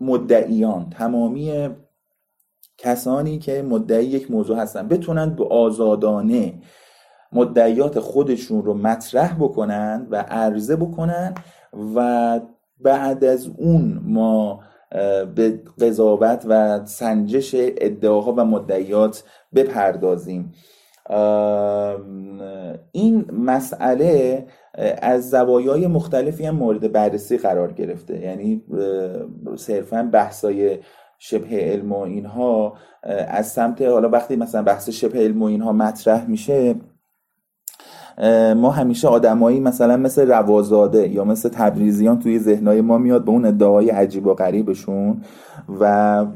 [0.00, 1.70] مدعیان تمامی
[2.78, 6.54] کسانی که مدعی یک موضوع هستن بتونن به آزادانه
[7.32, 11.34] مدعیات خودشون رو مطرح بکنن و عرضه بکنن
[11.94, 12.40] و
[12.80, 14.60] بعد از اون ما
[15.34, 19.24] به قضاوت و سنجش ادعاها و مدعیات
[19.54, 20.52] بپردازیم.
[22.92, 24.46] این مسئله
[25.02, 28.20] از زوایای مختلفی هم مورد بررسی قرار گرفته.
[28.20, 28.62] یعنی
[29.56, 30.78] صرفا بحثای
[31.18, 32.76] شبه علم و اینها
[33.28, 36.74] از سمت حالا وقتی مثلا بحث شبه علم و اینها مطرح میشه
[38.56, 43.44] ما همیشه آدمایی مثلا مثل روازاده یا مثل تبریزیان توی ذهنهای ما میاد به اون
[43.44, 45.20] ادعای عجیب و غریبشون
[45.80, 46.26] و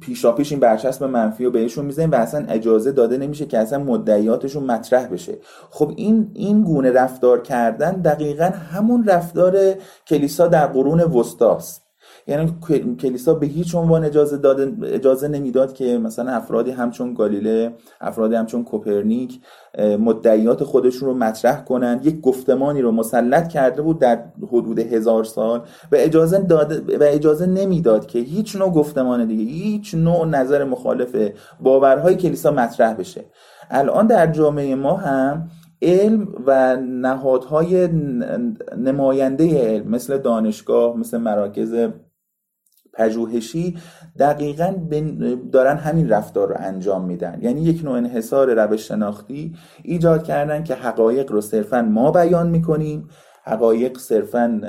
[0.00, 3.84] پیشا پیش این برچسب منفی رو بهشون می‌زنیم و اصلا اجازه داده نمیشه که اصلا
[3.84, 5.38] مدعیاتشون مطرح بشه.
[5.70, 9.58] خب این این گونه رفتار کردن دقیقا همون رفتار
[10.06, 11.89] کلیسا در قرون وسطاست.
[12.30, 12.54] یعنی
[13.00, 18.64] کلیسا به هیچ عنوان اجازه داده اجازه نمی‌داد که مثلا افرادی همچون گالیله افرادی همچون
[18.64, 19.40] کوپرنیک
[19.78, 22.00] مدعیات خودشون رو مطرح کنن.
[22.02, 25.58] یک گفتمانی رو مسلط کرده بود در حدود هزار سال
[25.92, 31.16] و اجازه داده و اجازه نمی‌داد که هیچ نوع گفتمان دیگه هیچ نوع نظر مخالف
[31.60, 33.24] باورهای کلیسا مطرح بشه.
[33.70, 35.48] الان در جامعه ما هم
[35.82, 37.88] علم و نهادهای
[38.78, 41.74] نماینده علم مثل دانشگاه مثل مراکز
[42.92, 43.78] پژوهشی
[44.18, 44.74] دقیقا
[45.52, 47.38] دارن همین رفتار رو انجام میدن.
[47.42, 53.08] یعنی یک نوع انحصار روش شناختی ایجاد کردن که حقایق رو صرفا ما بیان می‌کنیم
[53.44, 54.60] حقایق صرفا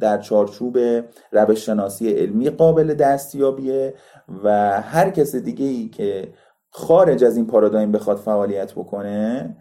[0.00, 0.78] در چارچوب
[1.32, 3.94] روش شناسی علمی قابل دستیابیه
[4.44, 6.28] و هر کس دیگه ای که
[6.70, 9.56] خارج از این پارادایم بخواد فعالیت بکنه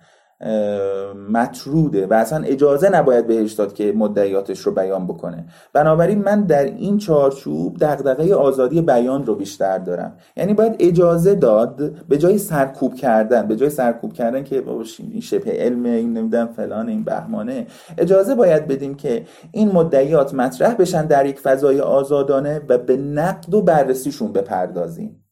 [1.29, 5.45] مطروده و اصلا اجازه نباید بهش داد که مدعیاتش رو بیان بکنه.
[5.73, 10.15] بنابراین من در این چارچوب دغدغه آزادی بیان رو بیشتر دارم.
[10.37, 14.63] یعنی باید اجازه داد به جای سرکوب کردن به جای سرکوب کردن که
[14.99, 17.67] این شبه علم این نمی‌دونم فلان این بهمانه.
[17.97, 23.53] اجازه باید بدیم که این مدعیات مطرح بشن در یک فضای آزادانه و به نقد
[23.53, 25.22] و بررسیشون بپردازیم.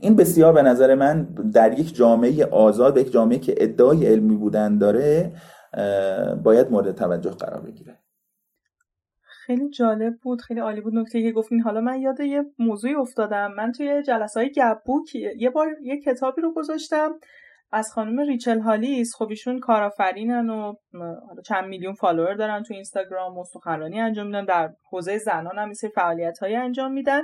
[0.00, 4.78] این بسیار به نظر من در یک جامعه آزاد یک جامعه که ادعای علمی بودن
[4.78, 5.32] داره
[6.42, 7.98] باید مورد توجه قرار بگیره.
[9.46, 11.60] خیلی جالب بود خیلی عالی بود نکته که گفتین.
[11.60, 13.52] حالا من یاد یه موضوعی افتادم.
[13.56, 17.10] من توی جلسه های گبوک یه بار یه کتابی رو گذاشتم
[17.72, 19.14] از خانم ریچل هالیس.
[19.14, 20.74] خب ایشون کارآفرینن و
[21.44, 24.44] چند میلیون فالوور دارن تو اینستاگرام و سخنرانی انجام میدن.
[24.44, 27.22] در حوزه زنان هم فعالیت های انجام میدن.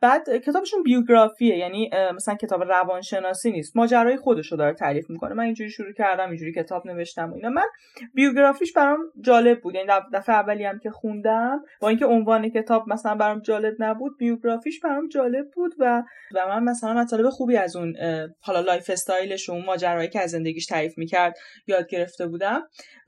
[0.00, 3.76] بعد کتابشون بیوگرافیه یعنی مثلا کتاب روانشناسی نیست.
[3.76, 5.34] ماجرای خودش رو داره تعریف می‌کنه.
[5.34, 7.48] من اینجوری شروع کردم اینجوری کتاب نوشتم و اینا.
[7.48, 7.66] من
[8.14, 9.74] بیوگرافیش برام جالب بود.
[9.74, 14.80] یعنی دفعه اولی هم که خوندم با اینکه عنوان کتاب مثلا برام جالب نبود بیوگرافیش
[14.80, 16.02] برام جالب بود و
[16.34, 17.96] و من مثلا مطالب خوبی از اون
[18.40, 21.34] حالا lifestyle ش و ماجرایی که از زندگیش تعریف می‌کرد
[21.66, 22.62] یاد گرفته بودم.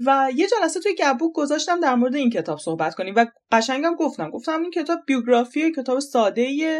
[0.06, 3.14] و یه جلسه توی گبوک گذاشتم در مورد این کتاب صحبت کنیم.
[3.16, 4.30] و قشنگم گفتم.
[4.30, 6.79] گفتم این کتاب بیوگرافی کتاب ساده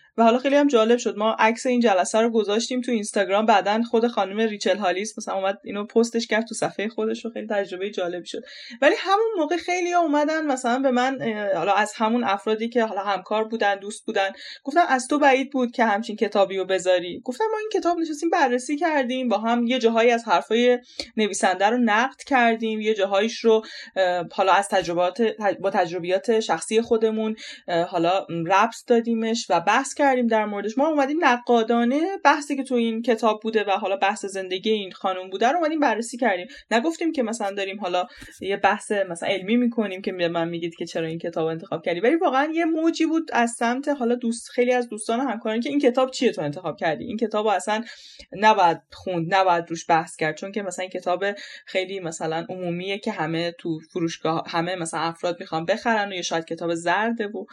[0.17, 1.17] و حالا خیلی هم جالب شد.
[1.17, 3.45] ما عکس این جلسه رو گذاشتیم تو اینستاگرام.
[3.45, 7.47] بعدا خود خانم ریچل هالیس مثلا اومد اینو پستش کرد تو صفحه خودش و خیلی
[7.47, 8.41] تجربه جالب شد.
[8.81, 11.17] ولی همون موقع خیلی اومدن مثلا به من
[11.55, 14.29] حالا از همون افرادی که حالا همکار بودن دوست بودن
[14.63, 17.21] گفتم از تو بعید بود که همچین کتابی رو بذاری.
[17.25, 19.27] گفتم ما این کتاب نشستیم بررسی کردیم.
[19.27, 20.79] با هم یه جاهایی از حرفای
[21.17, 22.81] نویسنده رو نقد کردیم.
[22.81, 23.61] یه جاهایش رو
[24.31, 25.21] حالا از تجربات
[25.59, 27.35] با تجربیات شخصی خودمون
[27.87, 30.77] حالا ربط دادیمش و بحث کردیم در موردش.
[30.77, 35.29] ما اومدیم نقادانه بحثی که تو این کتاب بوده و حالا بحث زندگی این خانم
[35.29, 36.47] بوده رو اومدیم بررسی کردیم.
[36.71, 38.07] نگفتیم که مثلا داریم حالا
[38.41, 41.99] یه بحث مثلا علمی می‌کنیم که من میگید که چرا این کتاب انتخاب کردی.
[41.99, 45.79] ولی واقعا یه موجی بود از سمت حالا دوست خیلی از دوستان همکاران که این
[45.79, 47.83] کتاب چیه تو انتخاب کردی؟ این کتاب اصلا
[48.31, 50.37] نباید خوند نباید روش بحث کرد.
[50.37, 51.25] چون که مثلا کتاب
[51.65, 56.45] خیلی مثلا عمومیه که همه تو فروشگاه همه مثلا افراد می‌خوان بخرن و یا شاید
[56.45, 57.45] کتاب زرده و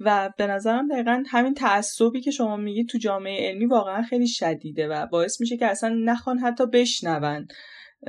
[0.00, 1.54] و به نظرم دقیقا همین
[1.98, 5.94] تعصبی که شما میگید تو جامعه علمی واقعا خیلی شدیده و باعث میشه که اصلا
[6.04, 7.46] نخوان حتی بشنون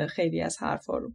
[0.09, 1.11] خیلی از حرفا رو.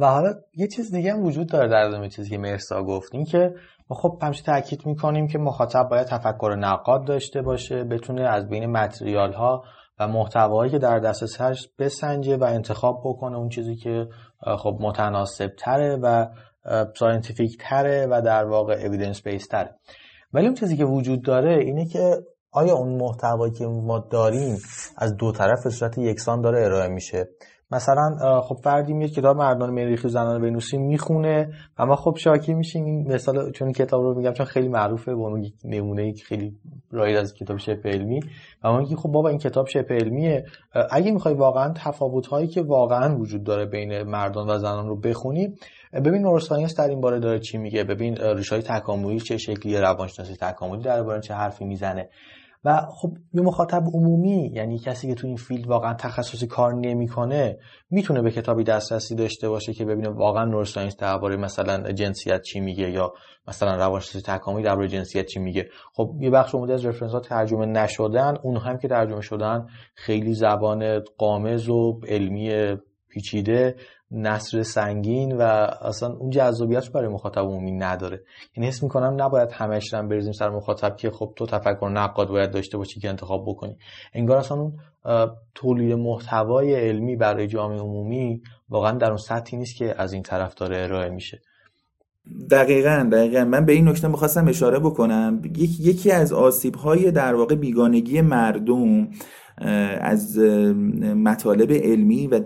[0.00, 3.24] و حالا یه چیز دیگه هم وجود داره در ادامه چیزی که مرسا گفت این
[3.24, 3.54] که
[3.90, 8.66] ما خب همیشه تاکید می‌کنیم که مخاطب باید تفکر نقاد داشته باشه بتونه از بین
[8.66, 9.64] material ها
[9.98, 14.08] و محتوایی که در دسترسش بسنجه و انتخاب بکنه اون چیزی که
[14.58, 16.26] خب متناسب تره و
[16.98, 19.74] scientific تره و در واقع evidence based تره
[20.32, 24.58] ولی اون چیزی که وجود داره اینه که آیا اون محتوایی که ما داریم
[24.96, 27.28] از دو طرف به صورت یکسان داره ارائه میشه؟
[27.70, 32.54] مثلا خب فردی میاد کتاب مردان مریخی و زنان ونوسی می‌خونه و ما خب شاکی
[32.54, 32.84] میشیم.
[32.84, 36.56] این مثال چون کتاب رو میگم چون خیلی معروفه به عنوان نمونه خیلی
[36.90, 38.20] رایج از کتاب شبه علمی.
[38.64, 40.44] و ما خب بابا این کتاب شبه علمیه.
[40.90, 45.54] اگه می‌خوای واقعا تفاوت هایی که واقعا وجود داره بین مردان و زنان رو بخونی
[45.92, 47.84] ببین neuroscience در این باره داره چی میگه.
[47.84, 52.08] ببین ریشه های تکاملی چه شکلی روانشناسی تکاملی درباره چه حرفی می‌زنه.
[52.64, 57.58] و خب یه مخاطب عمومی یعنی کسی که تو این field واقعا تخصصی کار نمی‌کنه
[57.90, 62.90] می‌تونه به کتابی دسترسی داشته باشه که ببینه واقعا neuroscience درباره مثلا جنسیت چی میگه
[62.90, 63.12] یا
[63.48, 65.68] مثلا روانشناسی تکاملی درباره جنسیت چی میگه.
[65.92, 70.34] خب یه بخش عمده از reference ها ترجمه نشدن اون هم که ترجمه شدن خیلی
[70.34, 72.76] زبان غامض و علمی
[73.08, 73.76] پیچیده
[74.10, 75.42] نصر سنگین و
[75.82, 78.22] اصلا اون جذابیت برای مخاطب عمومی نداره.
[78.56, 82.50] یعنی حس می‌کنم نباید همش هم بریزیم سر مخاطب که خب تو تفکر نقاد باید
[82.50, 83.76] داشته باشی که انتخاب بکنی.
[84.14, 84.72] انگار اصلا اون
[85.54, 90.54] تولید محتوای علمی برای جامعه عمومی واقعا در اون سطحی نیست که از این طرف
[90.54, 91.40] داره ارائه میشه.
[92.50, 93.44] دقیقا دقیقا.
[93.44, 95.42] من به این نکته می‌خواستم اشاره بکنم.
[95.80, 99.08] یکی از آسیب های در واقع بیگانگی مردم
[100.00, 100.38] از
[101.16, 102.40] مطالب علمی و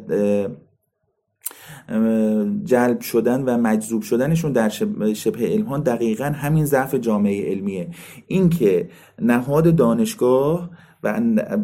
[2.64, 4.68] جلب شدن و مجذوب شدنشون در
[5.14, 7.88] شبه علم دقیقا همین ضعف جامعه علمیه.
[8.26, 8.88] اینکه
[9.18, 10.70] نهاد دانشگاه
[11.02, 11.20] و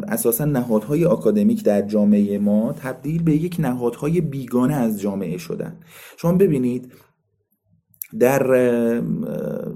[0.07, 5.75] اساسا نهادهای آکادمیک در جامعه ما تبدیل به یک نهادهای بیگانه از جامعه شدن.
[6.17, 6.91] شما ببینید
[8.19, 9.01] در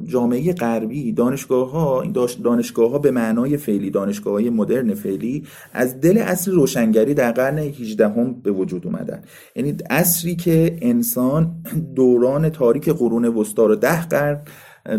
[0.04, 2.04] جامعه غربی دانشگاه ها
[2.44, 7.58] دانشگاه ها به معنای فعلی دانشگاه های مدرن فعلی از دل اصل روشنگری در قرن
[7.58, 9.24] 18 هم به وجود اومدن.
[9.56, 11.56] یعنی اصری که انسان
[11.96, 14.42] دوران تاریک قرون وسطا رو ده قرن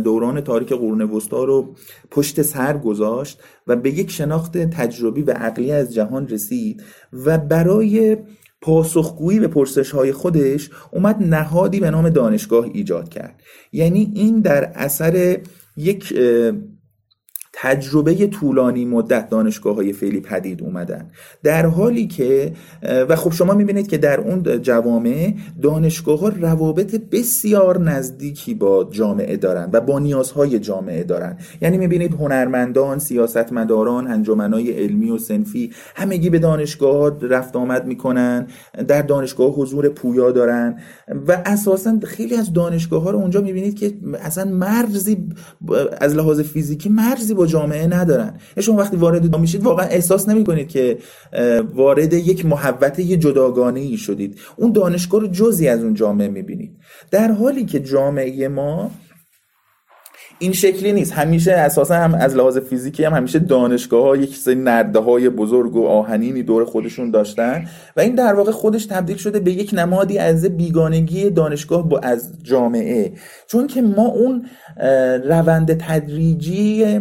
[0.04, 1.74] دوران تاریک قرون وسطا رو
[2.10, 6.82] پشت سر گذاشت و به یک شناخت تجربی و عقلی از جهان رسید
[7.12, 8.16] و برای
[8.64, 13.42] پاسخگویی به پرسش های خودش اومد نهادی به نام دانشگاه ایجاد کرد.
[13.72, 15.38] یعنی این در اثر
[15.76, 16.14] یک
[17.56, 21.10] تجربه طولانی مدت دانشگاه های فعلی پدید اومدن.
[21.42, 22.52] در حالی که
[23.08, 29.36] و خب شما می‌بینید که در اون جوامع دانشگاه ها روابط بسیار نزدیکی با جامعه
[29.36, 31.36] دارن و با نیازهای جامعه دارن.
[31.62, 38.46] یعنی می‌بینید هنرمندان سیاستمداران انجمنهای علمی و سنفی همگی به دانشگاه ها رفت آمد می‌کنن.
[38.88, 40.78] در دانشگاه حضور پویا دارن
[41.28, 43.92] و اساسا خیلی از دانشگاه ها رو اونجا می‌بینید که
[44.22, 45.28] اصلا مرزی
[46.00, 48.34] از لحاظ فیزیکی مرزی با جامعه ندارن.
[48.60, 50.98] شما وقتی وارد میشید واقعا احساس نمی کنید که
[51.74, 54.38] وارد یک محوطه جداگانه ای شدید.
[54.56, 56.76] اون دانشگاه رو جزی از اون جامعه می‌بینید.
[57.10, 58.90] در حالی که جامعه ما
[60.38, 61.12] این شکلی نیست.
[61.12, 65.76] همیشه اساسا هم از لحاظ فیزیکی هم همیشه دانشگاه ها یک سری نرده های بزرگ
[65.76, 67.64] و آهنینی دور خودشون داشتن
[67.96, 72.32] و این در واقع خودش تبدیل شده به یک نمادی از بیگانگی دانشگاه با از
[72.42, 73.12] جامعه.
[73.46, 74.46] چون که ما اون
[75.24, 77.00] روند تدریجی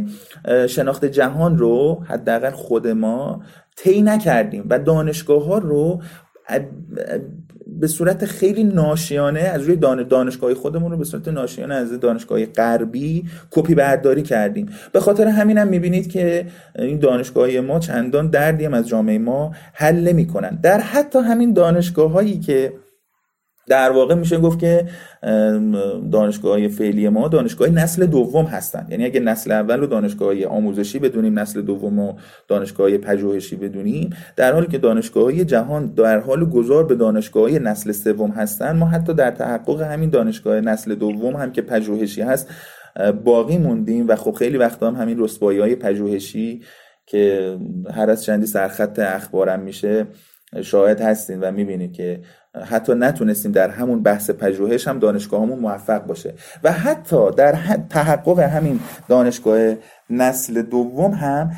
[0.69, 3.41] شناخت جهان رو حداقل خود ما
[3.75, 6.01] طی نکردیم و دانشگاه ها رو
[7.67, 9.75] به صورت خیلی ناشیانه از روی
[10.09, 14.69] دانشگاه خودمون رو به صورت ناشیانه از دانشگاه غربی کپی برداری کردیم.
[14.91, 16.45] به خاطر همین هم می‌بینید که
[16.75, 20.59] این دانشگاه ما چندان دردی هم از جامعه ما حل نمی‌کنن.
[20.63, 22.73] در حتی همین دانشگاه هایی که
[23.67, 24.85] در واقع میشه گفت که
[26.11, 28.87] دانشگاه فعلی ما دانشگاه نسل دوم هستن.
[28.89, 32.13] یعنی اگه نسل اول رو دانشگاه آموزشی بدونیم نسل دوم و
[32.47, 38.31] دانشگاه پژوهشی بدونیم در حالی که دانشگاه جهان در حال گذار به دانشگاه نسل سوم
[38.31, 42.49] هستن ما حتی در تحقق همین دانشگاه نسل دوم هم که پژوهشی هست
[43.23, 46.61] باقی موندیم و خب خیلی وقتا هم همین رسوایی های پژوهشی
[47.05, 47.57] که
[47.93, 50.07] هر از چندی سرخط اخبارم میشه
[50.61, 52.19] شاهد هستین و می‌بینید که
[52.61, 56.33] حتی نتونستیم در همون بحث پژوهش هم دانشگاهمون موفق باشه.
[56.63, 57.55] و حتی در
[57.89, 58.79] تحقق همین
[59.09, 59.73] دانشگاه
[60.09, 61.51] نسل دوم هم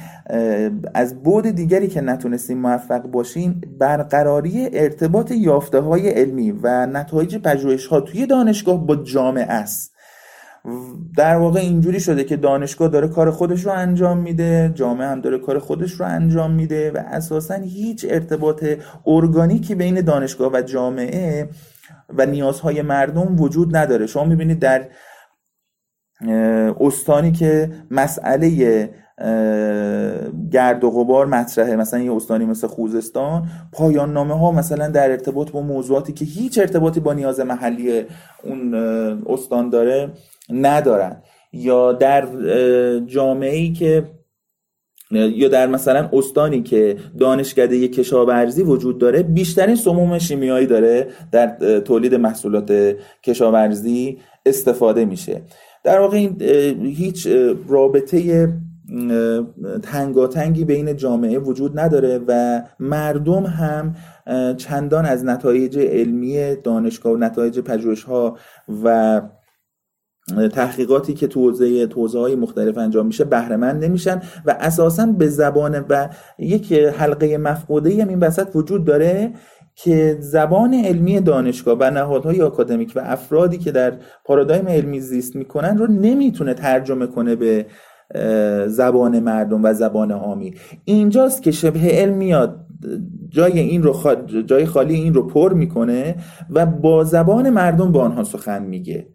[0.93, 7.87] از بود دیگری که نتونستیم موفق باشیم برقراری ارتباط یافته های علمی و نتایج پژوهش
[7.87, 9.94] ها توی دانشگاه با جامعه است.
[11.17, 15.37] در واقع اینجوری شده که دانشگاه داره کار خودش رو انجام میده جامعه هم داره
[15.37, 18.65] کار خودش رو انجام میده و اساسا هیچ ارتباط
[19.07, 21.49] ارگانیکی بین دانشگاه و جامعه
[22.17, 24.07] و نیازهای مردم وجود نداره.
[24.07, 24.87] شما می‌بینید در
[26.79, 28.49] استانی که مسئله
[30.51, 35.51] گرد و غبار مطرحه مثلا یه استانی مثل خوزستان پایان نامه ها مثلا در ارتباط
[35.51, 38.05] با موضوعاتی که هیچ ارتباطی با نیاز محلی
[38.43, 38.73] اون
[39.27, 40.09] استان داره
[40.49, 41.21] ندارن.
[41.53, 42.27] یا در
[43.05, 44.03] جامعه ای که
[45.11, 52.15] یا در مثلا استانی که دانشکده کشاورزی وجود داره بیشترین سموم شیمیایی داره در تولید
[52.15, 55.41] محصولات کشاورزی استفاده میشه.
[55.83, 56.41] در واقع این
[56.85, 57.27] هیچ
[57.67, 58.49] رابطه
[59.83, 63.95] تنگاتنگی بین جامعه وجود نداره و مردم هم
[64.57, 68.37] چندان از نتایج علمی دانشگاه و نتایج پژوهش ها
[68.83, 69.21] و
[70.53, 71.51] تحقیقاتی که تو
[71.93, 76.09] حوزه های مختلف انجام میشه بهره نمیشن و اساسا به زبان و
[76.39, 79.33] یک حلقه مفقوده هم این وسط وجود داره
[79.75, 83.93] که زبان علمی دانشگاه و نهادهای آکادمیک و افرادی که در
[84.25, 87.65] پارادایم علمی زیست می‌کنن رو نمی‌تونه ترجمه کنه به
[88.67, 90.55] زبان مردم و زبان عامی.
[90.85, 92.65] اینجاست که شبه علم میاد
[93.29, 94.15] جای این رو
[94.45, 96.15] جای خالی این رو پر می‌کنه
[96.49, 99.07] و با زبان مردم با آنها سخن میگه.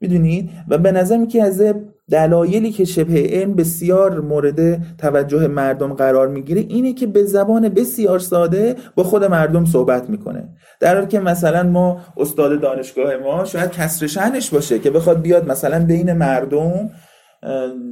[0.00, 1.62] می‌دونید و به نظر که از
[2.10, 8.18] دلایلی که شبه علم بسیار مورد توجه مردم قرار می‌گیره اینه که به زبان بسیار
[8.18, 10.48] ساده با خود مردم صحبت می‌کنه.
[10.80, 15.48] در حالی که مثلا ما استاد دانشگاه ما شاید کسر شنش باشه که بخواد بیاد
[15.48, 16.90] مثلا بین مردم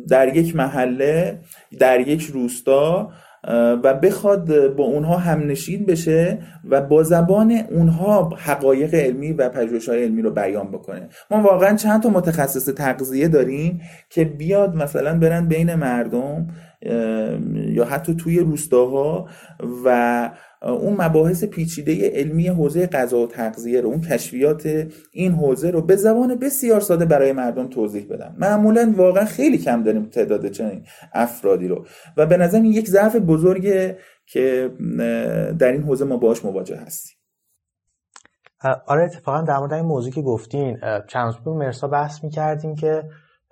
[0.09, 1.39] در یک محله
[1.79, 3.11] در یک روستا
[3.85, 6.39] و بخواد با اونها همنشین بشه
[6.71, 11.09] و با زبان اونها حقایق علمی و پژوهش های علمی رو بیان بکنه.
[11.31, 13.81] ما واقعا چند تا متخصص تغذیه داریم
[14.11, 16.47] که بیاد مثلا برن بین مردم
[17.55, 19.29] یا حتی توی روستاها
[19.85, 20.31] و
[20.63, 25.97] اون مباحث پیچیده علمی حوزه غذا و تغذیه رو اون کشفیات این حوزه رو به
[25.97, 30.85] زبان بسیار ساده برای مردم توضیح بدن معمولا واقعا خیلی کم داریم تعداد چنین
[31.15, 31.87] افرادی رو.
[32.17, 34.71] و به نظر یک ضعف بزرگه که
[35.59, 37.17] در این حوزه ما باش مواجه هستیم.
[38.87, 40.79] آره اتفاقا در مورد این موضوع که گفتین
[41.09, 43.03] چند روز مرسا بحث می‌کردیم که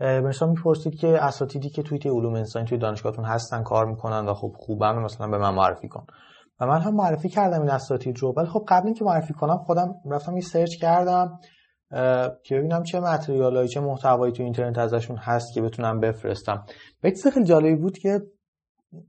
[0.01, 4.53] مرسا می‌پرسید که اساتیدی که توی علوم انسانی توی دانشگاهتون هستن کار می‌کنن و خب
[4.57, 6.07] خوبن مثلا به من معرفی کن.
[6.61, 8.35] و من هم معرفی کردم این اساتید رو.
[8.37, 11.39] ولی خب قبل اینکه معرفی کنم خودم رفتم یه سرچ کردم
[12.43, 16.65] که ببینم چه متریالایی چه محتوایی تو اینترنت ازشون هست که بتونم بفرستم.
[17.05, 18.21] و خیلی جالبی بود که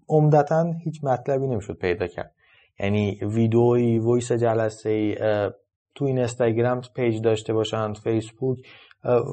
[0.10, 2.34] عمدتا هیچ مطلبی نمی‌شد پیدا کرد.
[2.80, 5.16] یعنی ویدئویی voice جلسه ای
[5.96, 8.58] تو این اینستاگرام page داشته باشن فیسبوک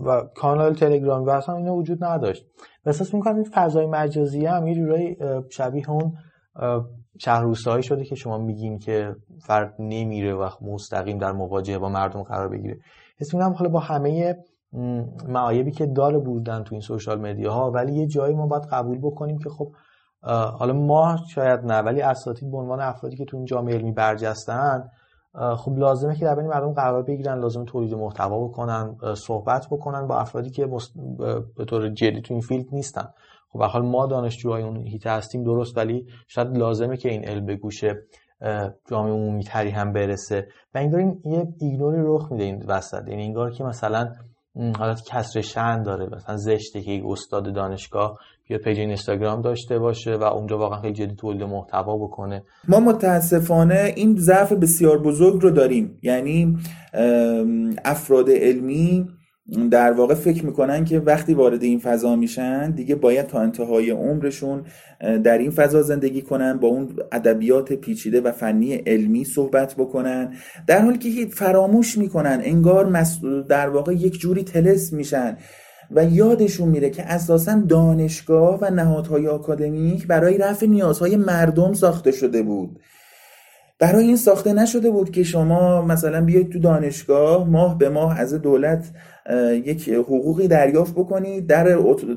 [0.06, 2.46] و کانال تلگرام و اصلا اینا وجود نداشت.
[2.84, 5.16] و احساس می‌کنم این فضای مجازی هم یه جورایی
[5.50, 6.12] شبیه اون
[7.18, 12.22] شهر روستایی شده که شما میگین که فرد نمیره و مستقیم در مواجهه با مردم
[12.22, 12.78] قرار بگیره.
[13.18, 14.36] حس می‌کنم حالا با همه
[15.28, 18.98] معایبی که داره بودن تو این social media ها ولی یه جایی ما باید قبول
[18.98, 19.72] بکنیم که خب
[20.58, 24.88] حالا ما شاید نه ولی اساتید به عنوان افرادی که تو این جامعه علمی برجستن
[25.56, 30.18] خب لازمه که در بین مردم قرار بگیرن لازم تولید محتوا بکنن صحبت بکنن با
[30.18, 30.68] افرادی که
[31.56, 33.08] به طور جدی تو این field نیستن.
[33.54, 37.56] خب حال ما دانشجوهای اون حیطه هستیم درست ولی شاید لازمه که این علم به
[37.56, 37.84] گوش
[38.90, 40.46] جامعه عمومی تری هم برسه.
[40.74, 43.08] و انگار این یه ایگنوری رخ میده این وسط.
[43.08, 44.12] یعنی انگار که مثلا
[44.78, 46.08] حالت کسر شن داره.
[46.16, 50.92] مثلا زشته که یک استاد دانشگاه بیا پیج اینستاگرام داشته باشه و اونجا واقعا خیلی
[50.92, 52.42] جدی تولید محتوا بکنه.
[52.68, 55.98] ما متاسفانه این ضعف بسیار بزرگ رو داریم.
[56.02, 56.56] یعنی
[57.84, 59.08] افراد علمی
[59.70, 64.64] در واقع فکر می‌کنن که وقتی وارد این فضا میشن دیگه باید تا انتهای عمرشون
[65.00, 70.34] در این فضا زندگی کنن با اون ادبیات پیچیده و فنی علمی صحبت بکنن.
[70.66, 73.04] در حالی که فراموش می‌کنن انگار
[73.48, 75.36] در واقع یک جوری تلس میشن
[75.90, 82.42] و یادشون میره که اساسا دانشگاه و نهادهای آکادمیک برای رفع نیازهای مردم ساخته شده
[82.42, 82.78] بود.
[83.84, 88.34] برای این ساخته نشده بود که شما مثلا بیاید تو دانشگاه ماه به ماه از
[88.34, 88.90] دولت
[89.64, 91.64] یک حقوقی دریافت بکنی در,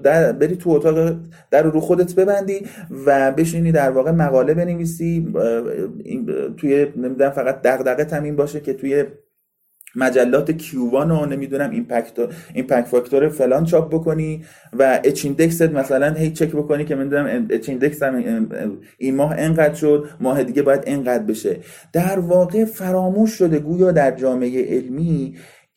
[0.04, 1.16] در بری تو اتاق
[1.52, 2.66] در رو خودت ببندی
[3.06, 5.34] و بشینی در واقع مقاله بنویسی
[6.58, 9.06] توی نمی‌دونم فقط دغدغه‌ت این باشه که توی
[9.98, 12.14] مجلات Q1 و نمی‌دونم impact
[12.54, 14.44] impact factor فلان چاپ بکنی
[14.80, 18.04] و H-index ت مثلا هی چک بکنی که می‌دونم H-index
[18.98, 21.58] این ماه انقدر شد ماه دیگه باید انقدر بشه.
[21.94, 25.36] در واقع فراموش شده گویا در جامعه علمی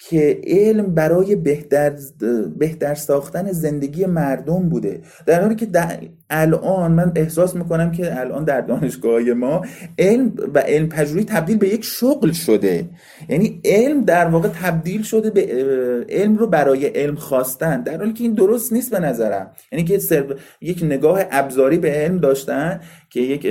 [0.08, 1.92] که علم برای بهتر,
[2.58, 5.00] بهتر ساختن زندگی مردم بوده.
[5.26, 5.68] در حالی که
[6.30, 9.62] الان من احساس می‌کنم که الان در دانشگاه ما
[9.98, 12.88] علم و علم پژوهی تبدیل به یک شغل شده.
[13.28, 15.46] یعنی علم در واقع تبدیل شده به
[16.08, 17.82] علم رو برای علم خواستن.
[17.82, 19.50] در حالی که این درست نیست به نظرم.
[19.72, 19.98] یعنی که
[20.60, 22.80] یک نگاه ابزاری به علم داشتن
[23.10, 23.46] که یک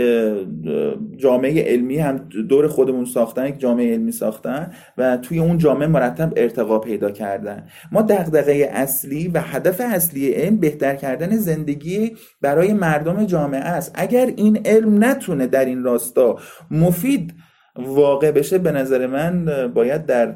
[1.17, 2.17] جامعه علمی هم
[2.49, 7.67] دور خودمون ساختن یک جامعه علمی ساختن و توی اون جامعه مرتب ارتقا پیدا کردن.
[7.91, 13.91] ما دغدغه اصلی و هدف اصلی علم بهتر کردن زندگی برای مردم جامعه است.
[13.95, 16.37] اگر این علم نتونه در این راستا
[16.71, 17.33] مفید
[17.75, 20.35] واقع بشه به نظر من باید در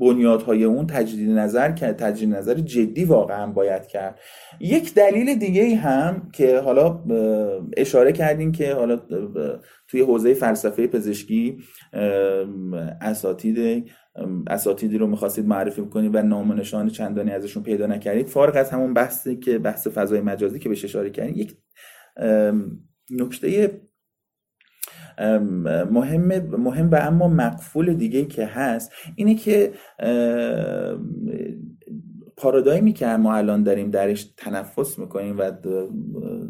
[0.00, 4.20] بنیادهای اون تجدید نظر کرد تجدید نظر جدی واقعا باید کرد.
[4.60, 7.04] یک دلیل دیگه هم که حالا
[7.76, 8.96] اشاره کردیم که حالا
[9.88, 11.58] توی حوزه فلسفه پزشکی
[13.00, 13.84] اساتید
[14.46, 18.70] اساتیدی رو می‌خواستید معرفی کنید و نام و نشان چندانی ازشون پیدا نکردید فارغ از
[18.70, 21.56] همون بحثی که بحث فضای مجازی که بهش اشاره کردید یک
[23.10, 23.80] نکته
[25.90, 29.72] مهم مهم و اما مقفول دیگه که هست اینه که
[32.36, 35.52] پارادایمی که ما الان داریم درش تنفس می‌کنیم و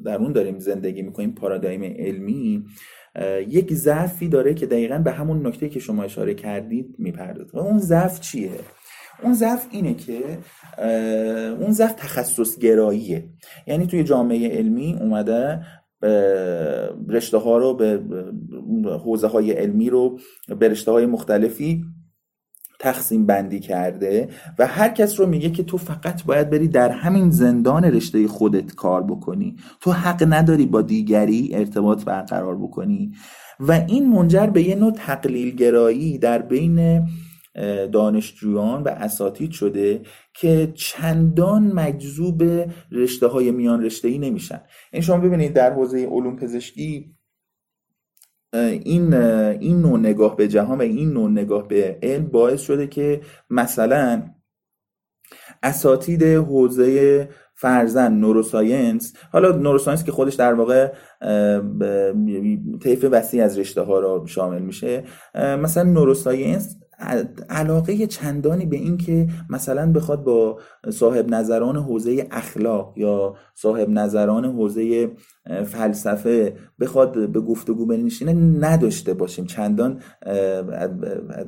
[0.05, 2.65] در اون داریم زندگی می‌کنیم پارادایم علمی
[3.49, 7.59] یک ضعفی داره که دقیقا به همون نکته که شما اشاره کردید می‌پردازه.
[7.59, 8.51] و اون ضعف چیه؟
[9.23, 10.21] اون ضعف اینه که
[11.53, 13.29] اون ضعف تخصص گراییه
[13.67, 15.61] یعنی توی جامعه علمی اومده
[17.09, 18.03] رشته ها رو به
[18.89, 20.19] حوزه های علمی رو
[20.59, 21.85] به رشته های مختلفی
[22.81, 24.29] تقسیم بندی کرده
[24.59, 28.75] و هر کس رو میگه که تو فقط باید بری در همین زندان رشته خودت
[28.75, 29.57] کار بکنی.
[29.81, 33.13] تو حق نداری با دیگری ارتباط برقرار بکنی.
[33.61, 37.09] و این منجر به یه نوع تقلیل گرایی در بین
[37.93, 40.03] دانشجویان و اساتید شده
[40.35, 42.43] که چندان مجذوب
[42.93, 44.61] رشته های میان رشته ای نمیشن.
[44.93, 47.18] این شما ببینید در حوزه علوم پزشکی
[48.55, 53.21] این این نوع نگاه به جهان و این نوع نگاه به علم باعث شده که
[53.51, 54.23] مثلا
[55.63, 60.93] اساتید حوزه فرزن نوروساینس حالا نوروساینس که خودش در واقع
[62.83, 66.77] طیف وسیع از رشته ها را شامل میشه مثلا نوروساینس
[67.51, 74.45] علاقه چندانی به این که مثلا بخواد با صاحب نظران حوزه اخلاق یا صاحب نظران
[74.45, 75.11] حوزه
[75.65, 78.33] فلسفه بخواد به گفتگو بنشینه
[78.69, 79.47] نداشته باشیم.
[79.47, 80.01] چندان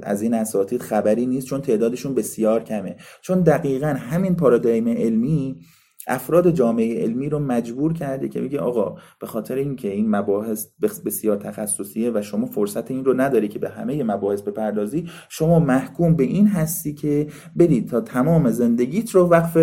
[0.03, 2.97] از این اساتید خبری نیست چون تعدادشون بسیار کمه.
[3.23, 5.61] چون دقیقا همین پارادایم علمی
[6.07, 10.67] افراد جامعه علمی رو مجبور کرده که بگه آقا به خاطر اینکه این مباحث
[11.07, 16.17] بسیار تخصصیه و شما فرصت این رو نداری که به همه مباحث بپردازی شما محکوم
[16.17, 17.27] به این هستی که
[17.57, 19.57] برید تا تمام زندگیت رو وقف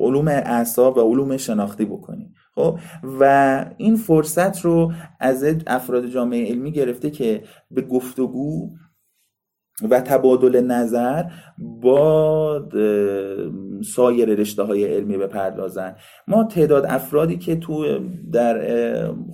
[0.00, 2.32] علوم اعصاب و علوم شناختی بکنی.
[2.54, 2.78] خب؟
[3.20, 8.70] و این فرصت رو از افراد جامعه علمی گرفته که به گفتگو
[9.90, 11.24] و تبادل نظر
[11.58, 12.68] با
[13.94, 15.94] سایر رشته های علمی بپردازن
[16.28, 17.98] ما تعداد افرادی که تو
[18.32, 18.66] در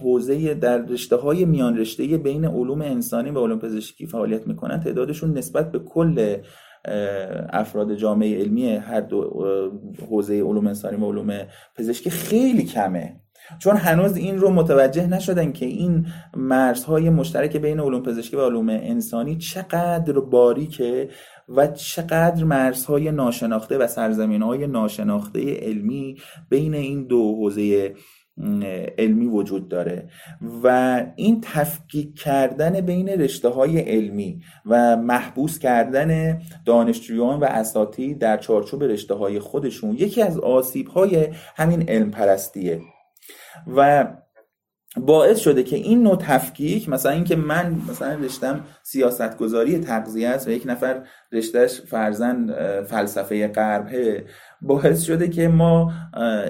[0.02, 5.38] حوزه در رشته های میان رشته بین علوم انسانی و علوم پزشکی فعالیت می‌کنن تعدادشون
[5.38, 6.36] نسبت به کل
[7.50, 9.46] افراد جامعه علمی هر دو
[10.10, 11.38] حوزه علوم انسانی و علوم
[11.76, 13.20] پزشکی خیلی کمه.
[13.58, 18.68] چون هنوز این رو متوجه نشدن که این مرزهای مشترک بین علوم پزشکی و علوم
[18.68, 21.08] انسانی چقدر باریکه
[21.48, 26.16] و چقدر مرزهای ناشناخته و سرزمین ناشناخته علمی
[26.50, 27.94] بین این دو حوزه
[28.98, 30.08] علمی وجود داره.
[30.62, 38.36] و این تفکیک کردن بین رشته های علمی و محبوس کردن دانشجویان و اساتید در
[38.36, 42.80] چارچوب رشته های خودشون یکی از آسیب های همین علم پرستیه.
[43.66, 44.06] و
[44.96, 50.50] باعث شده که این نوع تفکیک مثلا اینکه من مثلا رشتم سیاستگذاری تغذیه است و
[50.50, 51.02] یک نفر
[51.32, 52.52] رشتهش فرزن
[52.82, 54.24] فلسفه غربه
[54.62, 55.92] باعث شده که ما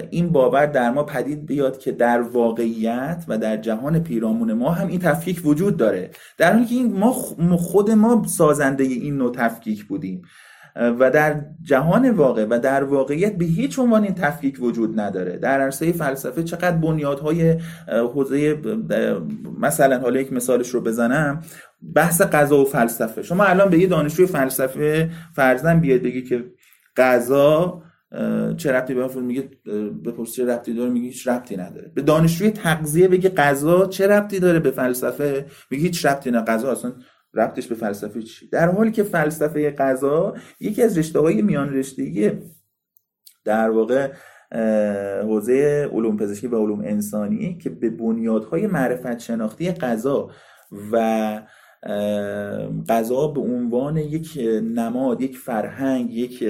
[0.09, 4.87] این باور در ما پدید بیاد که در واقعیت و در جهان پیرامون ما هم
[4.87, 6.09] این تفکیک وجود داره.
[6.37, 10.21] در حالی که ما خود ما سازنده این نوع تفکیک بودیم.
[10.77, 15.37] و در جهان واقع و در واقعیت به هیچ عنوان این تفکیک وجود نداره.
[15.37, 17.55] در عرصه فلسفه چقدر بنیادهای
[17.87, 18.61] حوزه
[19.59, 21.41] مثلا حالا یک مثالش رو بزنم.
[21.95, 23.23] بحث قضا و فلسفه.
[23.23, 26.45] شما الان به یه دانشجوی فلسفه فرزن بیاد بگی که
[26.97, 27.81] قضا
[28.57, 29.49] چه ربطی به میگه؟
[30.05, 31.91] بپرس چه ربطی داره میگه هیچ ربطی نداره.
[31.95, 36.71] به دانشجوی تغذیه بگه قضا چه ربطی داره به فلسفه؟ میگه هیچ ربطی نه قضا
[36.71, 36.93] اصلا
[37.37, 42.31] ربطش به فلسفه چی؟ در حالی که فلسفه قضا یکی از رشته های میان رشتگی
[43.45, 44.11] در واقع
[45.21, 50.29] حوزه علوم پزشکی و علوم انسانی که به بنیادهای معرفت شناختی قضا
[50.91, 51.41] و
[52.89, 56.43] غذا به عنوان یک نماد یک فرهنگ یک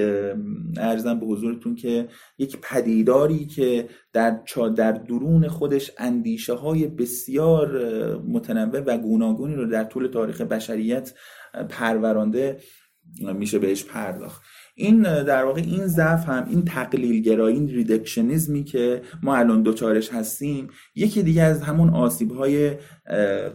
[0.76, 2.08] ارزم به حضورتون که
[2.38, 4.40] یک پدیداری که در
[4.76, 7.78] در درون خودش اندیشه های بسیار
[8.18, 11.14] متنوع و گوناگونی رو در طول تاریخ بشریت
[11.68, 12.60] پرورانده
[13.20, 14.42] میشه بهش پرداخت.
[14.80, 20.12] این در واقع این ضعف هم این تقلیل گرایی این ریدکشنیزمی که ما الان دوچارش
[20.12, 22.76] هستیم یکی دیگه از همون آسیب های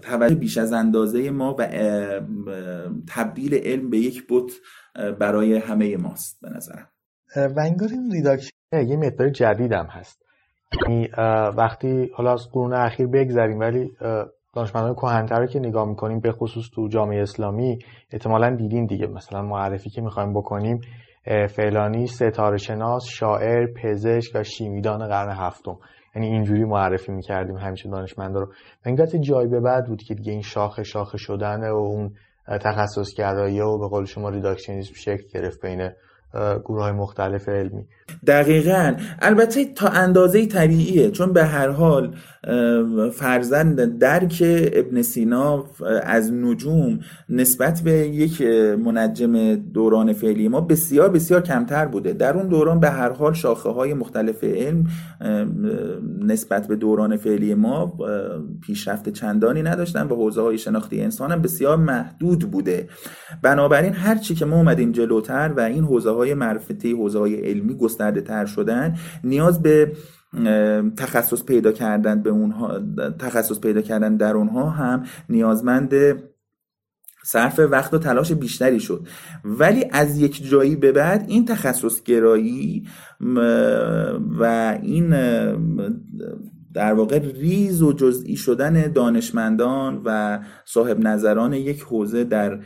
[0.02, 1.68] توجه بیش از اندازه ما و
[3.08, 4.52] تبدیل علم به یک بوت
[5.20, 6.88] برای همه ماست به نظرم.
[7.36, 10.24] و انگار این ریدکشن یه مقدار جدید هم هست.
[10.82, 11.10] یعنی
[11.58, 13.92] وقتی حالا از قرون اخیر بگذریم ولی
[14.54, 17.80] دانشمندان کهن‌تر رو که نگاه می‌کنیم به خصوص تو جامعه اسلامی
[18.12, 19.08] احتمالا دیدین دیگه.
[19.08, 20.82] مثلا معرفی که می‌خوایم بکنیم
[21.50, 25.78] فلانی ستاره شناس شاعر پزشک و شیمیدان قرن هفتم.
[26.16, 28.54] یعنی اینجوری معرفی می‌کردیم همیشه دانشمندا رو.
[28.86, 32.12] و جای به بعد بود که دیگه این شاخه شاخه شدن و اون
[32.48, 35.90] تخصص گرایی و به قول شما ریداکشنیسم شکل گرفت بین
[36.66, 37.86] گروه های مختلف علمی.
[38.28, 38.94] دقیقا.
[39.22, 42.16] البته تا اندازه طبیعیه چون به هر حال
[43.12, 45.66] فرزند درک ابن سینا
[46.04, 48.42] از نجوم نسبت به یک
[48.86, 52.14] منجم دوران فعلی ما بسیار بسیار کمتر بوده.
[52.14, 54.88] در اون دوران به هر حال شاخه های مختلف علم
[56.20, 57.98] نسبت به دوران فعلی ما
[58.62, 62.88] پیشرفت چندانی نداشتن و حوزه های شناختی انسان هم بسیار محدود بوده.
[63.42, 67.78] بنابراین هر چی که ما اومدیم جلوتر و این حوزه های معرفتی حوزه های علمی
[67.78, 69.92] گسترده تر شدن نیاز به
[70.98, 72.80] تخصص پیدا کردن به اونها
[73.20, 75.94] تخصص پیدا کردن در اونها هم نیازمند
[77.26, 79.08] صرف وقت و تلاش بیشتری شد.
[79.44, 82.88] ولی از یک جایی به بعد این تخصص گرایی
[84.40, 84.44] و
[84.82, 85.10] این
[86.74, 92.60] در واقع ریز و جزئی شدن دانشمندان و صاحب نظران یک حوزه در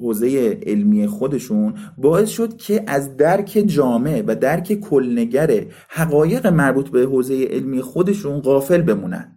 [0.00, 7.00] حوزه علمی خودشون باعث شد که از درک جامع و درک کلنگر حقایق مربوط به
[7.00, 9.32] حوزه علمی خودشون غافل بمونن.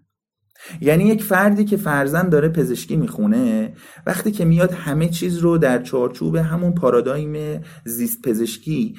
[0.81, 3.73] یعنی یک فردی که فرزن داره پزشکی می‌خونه
[4.05, 8.95] وقتی که میاد همه چیز رو در چارچوب همون پارادایم زیست پزشکی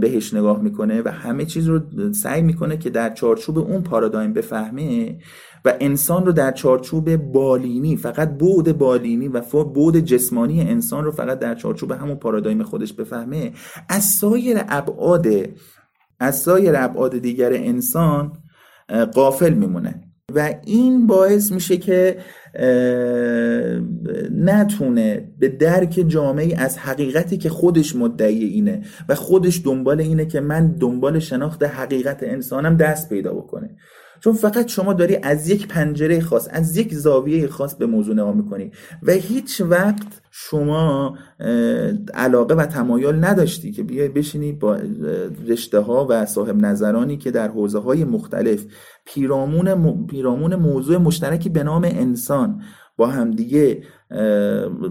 [0.00, 1.80] بهش نگاه می‌کنه و همه چیز رو
[2.12, 5.18] سعی می‌کنه که در چارچوب اون پارادایم بفهمه
[5.66, 11.38] و انسان رو در چارچوب بالینی فقط بود بالینی و بود جسمانی انسان رو فقط
[11.38, 13.52] در چارچوب همون پارادایم خودش بفهمه.
[13.88, 15.26] از سایر ابعاد
[16.20, 18.32] از سایر ابعاد دیگر انسان
[19.14, 20.02] قافل میمونه.
[20.34, 22.18] و این باعث میشه که
[24.30, 30.40] نتونه به درک جامعی از حقیقتی که خودش مدعی اینه و خودش دنبال اینه که
[30.40, 33.76] من دنبال شناخت حقیقت انسانم دست پیدا بکنه.
[34.20, 38.34] چون فقط شما داری از یک پنجره خاص از یک زاویه خاص به موضوع نگاه
[38.34, 38.70] می‌کنی
[39.02, 41.18] و هیچ وقت شما
[42.14, 44.78] علاقه و تمایل نداشتی که بیای بشینی با
[45.46, 48.64] رشته ها و صاحب نظرانی که در حوزه های مختلف
[49.04, 52.62] پیرامون, پیرامون موضوع مشترکی به نام انسان
[52.96, 53.82] با همدیگه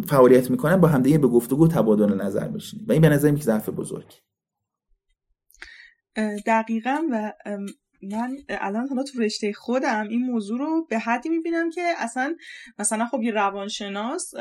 [0.07, 2.85] فعالیت می‌کنن با همدیگه به گفتگو تبادل نظر بشینی.
[2.85, 4.15] و این به نظر یک ضعف بزرگی.
[6.45, 7.33] دقیقا و
[8.01, 12.35] من الان حالا تو رشته خودم این موضوع رو به حدی می‌بینم که اصلا
[12.79, 14.33] مثلا خب یه روانشناس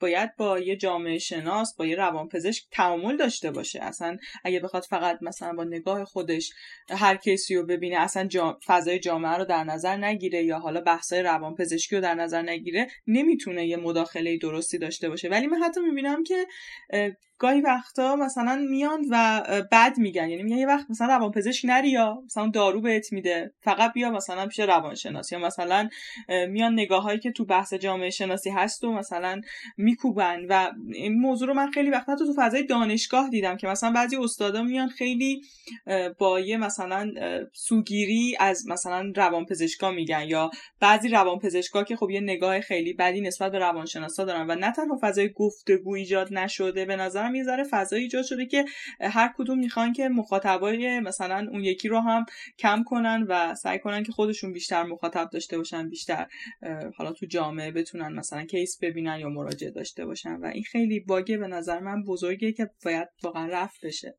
[0.00, 3.80] باید با یه جامعه شناس با یه روانپزشک تعامل داشته باشه.
[3.82, 6.50] اصلا اگه بخواد فقط مثلا با نگاه خودش
[6.90, 8.58] هر کسی رو ببینه اصلا جا...
[8.66, 13.66] فضای جامعه رو در نظر نگیره یا حالا بحثای روانپزشکی رو در نظر نگیره نمی‌تونه
[13.66, 15.28] یه مداخله درستی داشته باشه.
[15.28, 16.46] ولی من حتی می‌بینم که
[17.38, 19.42] گاهی وقتا مثلا میان و
[19.72, 20.28] بد میگن.
[20.28, 23.54] یعنی میگن یه وقت مثلا روانپزشک نری یا مثلا دارو بهت میده.
[23.60, 25.32] فقط بیا مثلا پیش روانشناس.
[25.32, 25.88] یا مثلا
[26.48, 29.40] میان نگاه هایی که تو بحث جامعه شناسی هست و مثلا
[29.88, 34.16] میکوبن و این موضوع رو من خیلی وقتا تو فضای دانشگاه دیدم که مثلا بعضی
[34.16, 35.42] استادا میان خیلی
[36.18, 37.12] با یه مثلا
[37.52, 43.52] سوگیری از مثلا روانپزشکا میگن یا بعضی روانپزشکا که خب یه نگاه خیلی بدی نسبت
[43.52, 48.00] به روانشناسا دارن و نه تنها فضای گفتگو ایجاد نشده به نظرم یه ذره فضای
[48.00, 48.64] ایجاد شده که
[49.00, 52.26] هر کدوم می‌خوان که مخاطبای مثلا اون یکی رو هم
[52.58, 56.26] کم کنن و سعی کنن که خودشون بیشتر مخاطب داشته باشن بیشتر
[56.96, 61.38] حالا تو جامعه بتونن مثلا کیس ببینن یا مراجعه داشته باشن و این خیلی باگه
[61.38, 64.18] به نظر من بزرگه که باید واقعا رفت بشه.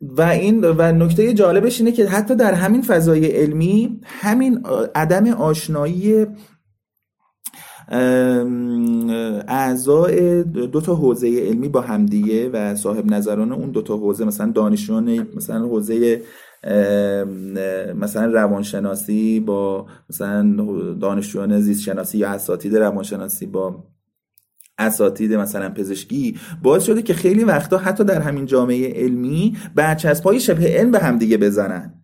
[0.00, 6.26] و این و نکته جالبش اینه که حتی در همین فضای علمی همین عدم آشنایی
[9.48, 14.52] اعضای دو تا حوزه علمی با همدیگه و صاحب نظران اون دو تا حوزه مثلا
[14.52, 16.22] دانشجویان مثلا حوزه
[17.94, 20.54] مثلا روانشناسی با مثلا
[21.00, 23.84] دانشجویان زیست شناسی یا اساتید روانشناسی با
[24.78, 30.40] اساتید مثلا پزشکی باعث شده که خیلی وقتا حتی در همین جامعه علمی برچسب های
[30.40, 31.94] شبه علم به همدیگه بزنن.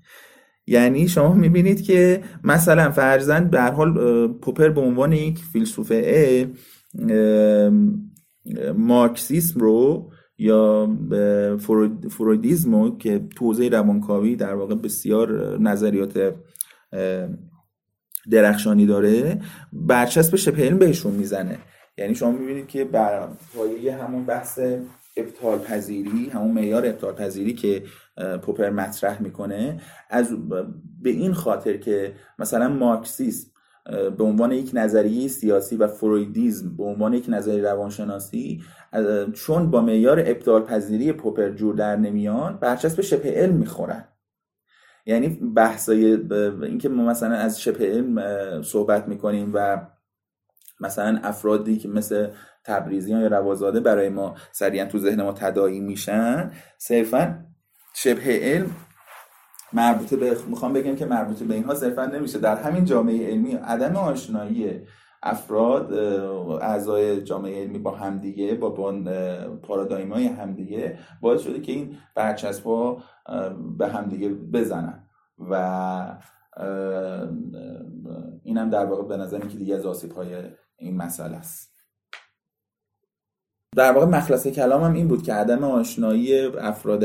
[0.67, 6.49] یعنی شما می‌بینید که مثلا فرزند به حال پوپر به عنوان یک فیلسوفه
[8.77, 10.89] مارکسیسم رو یا
[12.11, 16.35] فرویدیزم رو که توزیع روانکاوی در واقع بسیار نظریات
[18.31, 19.41] درخشانی داره
[19.73, 21.59] برچسب شبه علم بهشون می‌زنه.
[21.99, 24.59] یعنی شما می‌بینید که بر پایه همون بحث
[25.17, 27.83] ابطال پذیری همون معیار ابطال پذیری که
[28.43, 29.81] پوپر مطرح می‌کنه
[30.11, 30.49] از
[31.03, 33.51] به این خاطر که مثلا مارکسیسم
[33.91, 38.63] به عنوان یک نظریه سیاسی و فرویدیزم به عنوان یک نظریه روانشناسی
[39.33, 44.05] چون با معیار ابطال پذیری پوپر جور در نمیان برچسب شبه علم می‌خورن.
[45.07, 46.05] یعنی بحثای
[46.63, 49.87] اینکه ما مثلا از شبه علم صحبت می‌کنیم و
[50.81, 52.29] مثلا افرادی که مثل
[52.65, 57.45] تبریزیان یا روازاده برای ما سریعا تو ذهن ما تداعی میشن صرفا
[57.95, 58.71] شبه علم
[59.75, 62.39] مربوط به می‌خوام بگم که مربوط به اینها صرفا نمیشه.
[62.39, 64.81] در همین جامعه علمی عدم آشنایی
[65.23, 65.93] افراد
[66.63, 68.71] اعضای جامعه علمی با همدیگه با
[69.63, 73.03] پارادایم های همدیگه باعث شده که این برچسب ها
[73.79, 75.09] به همدیگه بزنن.
[75.39, 76.17] و
[78.43, 80.37] اینم در واقع به نظر که دیگه از آسیب های
[80.77, 81.74] این مسئله است.
[83.77, 87.05] در واقع مخلص کلامم این بود که عدم آشنایی افراد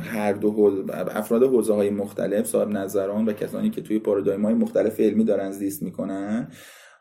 [0.00, 5.00] هر دو افراد حوزه های مختلف صاحب نظران و کسانی که توی پارادایم های مختلف
[5.00, 6.48] علمی دارن زیست می‌کنن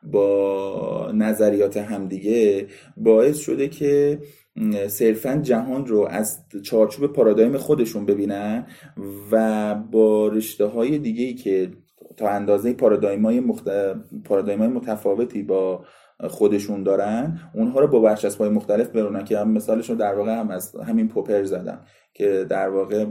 [0.03, 4.19] با نظریات همدیگه باعث شده که
[4.87, 8.67] صرفا جهان رو از چارچوب پارادایم خودشون ببینن
[9.31, 11.71] و با رشته های دیگه ای که
[12.17, 13.43] تا اندازه پارادایم های,
[14.25, 15.85] پارادایم های متفاوتی با
[16.27, 20.39] خودشون دارن اونها رو با برچسب های مختلف برونن که هم مثالش رو در واقع
[20.39, 21.81] هم از همین پوپر زدم
[22.13, 23.05] که در واقع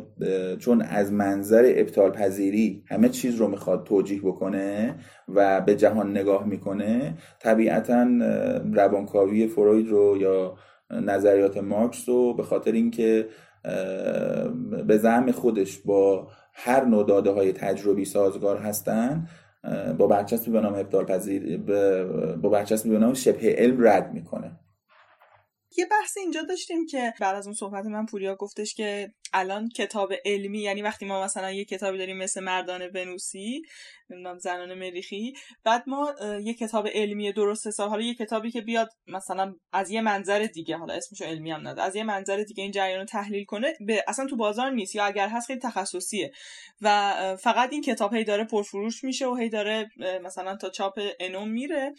[0.59, 4.94] چون از منظر ابطال پذیری همه چیز رو می‌خواد توجیه بکنه
[5.28, 8.06] و به جهان نگاه می‌کنه طبیعتا
[8.72, 10.54] روانکاوی فروید رو یا
[10.90, 13.28] نظریات مارکس رو به خاطر اینکه
[14.86, 19.26] به زعم خودش با هر نوع داده های تجربی سازگار هستن
[19.98, 21.56] با برچسبی به نام ابطال پذیر
[22.36, 24.61] با برچسبی به نام شبه علم رد می‌کنه.
[25.76, 30.12] یه بحث اینجا داشتیم که بعد از اون صحبت من پوریا گفتش که الان کتاب
[30.24, 33.62] علمی یعنی وقتی ما مثلا یه کتابی داریم مثل مردان ونوسی
[34.11, 36.14] نمی‌دونم زنان مریخی بعد ما
[36.45, 40.76] یه کتاب علمی درست حساب حالا یه کتابی که بیاد مثلا از یه منظر دیگه
[40.76, 44.05] حالا اسمشو علمی هم نداره از یه منظر دیگه این جریان رو تحلیل کنه به
[44.09, 46.33] اصلا تو بازار نیست یا اگر هست خیلی تخصصیه.
[46.81, 49.91] و فقط این کتاب هی داره پرفروش میشه و هی داره
[50.22, 51.95] مثلا تا چاپ انوم میره.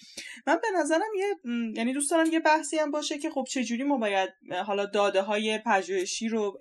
[0.48, 1.36] من به نظرم یه
[1.76, 4.30] یعنی دوست دارم یه بحثی هم باشه که خب چجوری ما باید
[4.66, 6.58] حالا داده های پژوهشی رو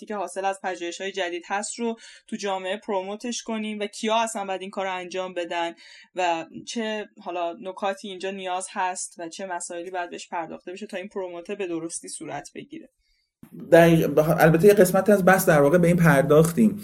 [0.00, 1.96] اطلاعاتی که حاصل از پژوهش های جدید هست رو
[2.26, 5.74] تو جامعه پروموتش کنیم و کیا اصلا باید این کار رو انجام بدن
[6.14, 10.96] و چه حالا نکاتی اینجا نیاز هست و چه مسائلی باید بهش پرداخته بشه تا
[10.96, 12.88] این پروموته به درستی صورت بگیره.
[14.38, 16.80] البته یه قسمت از بحث در واقع به این پرداختیم.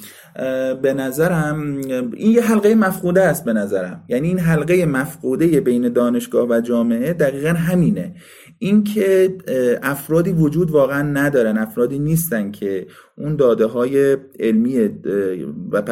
[0.82, 1.76] به نظرم
[2.16, 4.04] این یه حلقه مفقوده است به نظرم.
[4.08, 8.14] یعنی این حلقه مفقوده بین دانشگاه و جامعه دقیقا همینه.
[8.58, 9.36] اینکه
[9.82, 12.86] افرادی وجود واقعا ندارن افرادی نیستن که
[13.18, 14.90] اون داده های علمی
[15.72, 15.82] و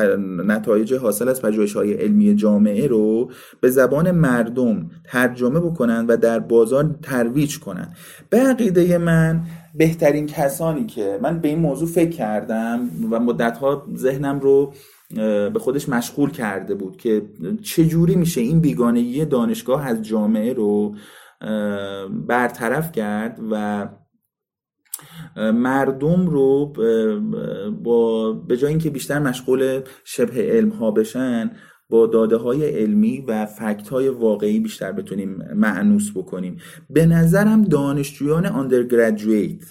[0.46, 6.38] نتایج حاصل از پژوهش های علمی جامعه رو به زبان مردم ترجمه بکنن و در
[6.38, 7.94] بازار ترویج کنن.
[8.30, 9.40] به عقیده من
[9.74, 14.72] بهترین کسانی که من به این موضوع فکر کردم و مدتها ذهنم رو
[15.50, 17.22] به خودش مشغول کرده بود که
[17.62, 20.94] چجوری میشه این بیگانگی دانشگاه از جامعه رو
[22.26, 23.88] برطرف کرد و
[25.36, 26.72] مردم رو
[27.82, 31.50] با به جای اینکه بیشتر مشغول شبه علم ها بشن
[31.88, 36.56] با داده های علمی و فکت های واقعی بیشتر بتونیم معنوس بکنیم.
[36.90, 39.64] به نظرم دانشجویان اندرگرادویت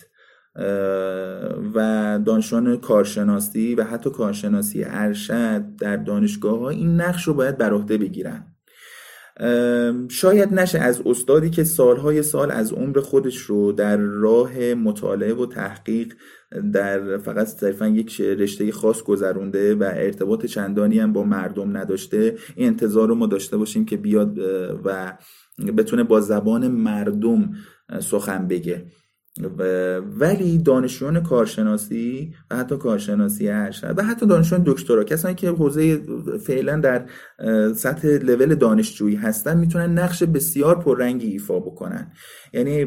[1.76, 7.74] و دانشجویان کارشناسی و حتی کارشناسی ارشد در دانشگاه ها این نقش رو باید بر
[7.74, 8.52] عهده بگیرن.
[10.09, 15.45] شاید نشه از استادی که سالهای سال از عمر خودش رو در راه مطالعه و
[15.45, 16.13] تحقیق
[16.73, 22.67] در فقط صرفا یک رشته خاص گذرونده و ارتباط چندانی هم با مردم نداشته این
[22.67, 24.38] انتظار رو ما داشته باشیم که بیاد
[24.86, 25.17] و
[25.77, 27.51] بتونه با زبان مردم
[27.99, 28.86] سخن بگه.
[30.19, 36.01] ولی دانشجویان کارشناسی و حتی کارشناسی ارشد و حتی دانشجویان دکترا کسانی که حوزه
[36.38, 37.05] فعلا در
[37.73, 42.11] سطح لول دانشجویی هستن می‌تونن نقش بسیار پررنگی ایفا بکنن.
[42.53, 42.85] یعنی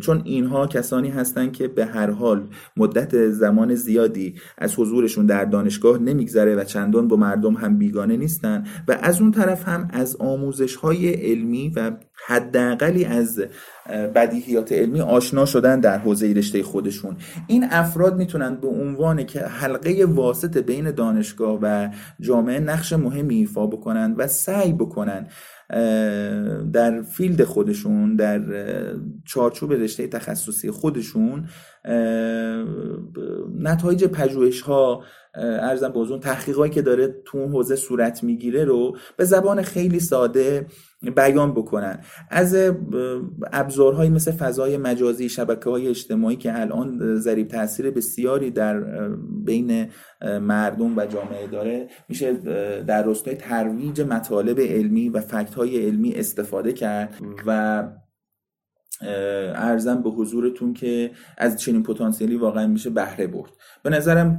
[0.00, 5.98] چون اینها کسانی هستند که به هر حال مدت زمان زیادی از حضورشون در دانشگاه
[5.98, 10.74] نمیگذره و چندان با مردم هم بیگانه نیستن و از اون طرف هم از آموزش
[10.74, 11.92] های علمی و
[12.26, 13.42] حداقلی از
[14.14, 17.16] بدیهیات علمی آشنا شدن در حوزه رشته خودشون.
[17.46, 21.88] این افراد می‌تونن به عنوان که حلقه واسط بین دانشگاه و
[22.20, 25.26] جامعه نقش مهمی ایفا بکنن و سعی بکنن
[26.72, 28.40] در فیلد خودشون در
[29.24, 31.48] چارچوب رشته تخصصی خودشون
[33.58, 35.02] نتایج پژوهش ها
[35.34, 40.66] ارزم بازون تحقیقاتی که داره تو اون حوزه صورت می‌گیره رو به زبان خیلی ساده
[41.16, 42.00] بیان بکنن.
[42.30, 42.56] از
[43.52, 48.80] ابزارهایی مثل فضای مجازی شبکه های اجتماعی که الان ذریب تاثیر بسیاری در
[49.44, 49.88] بین
[50.40, 52.32] مردم و جامعه داره میشه
[52.82, 57.14] در راستای ترویج مطالب علمی و فکت های علمی استفاده کرد
[57.46, 57.82] و
[59.54, 63.50] ارزم به حضورتون که از چنین پتانسیلی واقعا میشه بهره برد.
[63.82, 64.38] به نظرم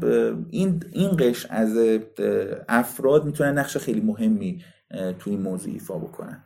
[0.49, 1.77] این این قش از
[2.69, 4.61] افراد می‌تونن نقش خیلی مهمی
[5.19, 6.43] توی این موضوع ایفا بکنن.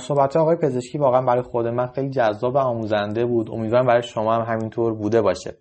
[0.00, 3.50] صحبت آقای پزشکی واقعا برای خود من خیلی جذاب و آموزنده بود.
[3.50, 5.54] امیدوارم برای شما هم همینطور بوده باشه.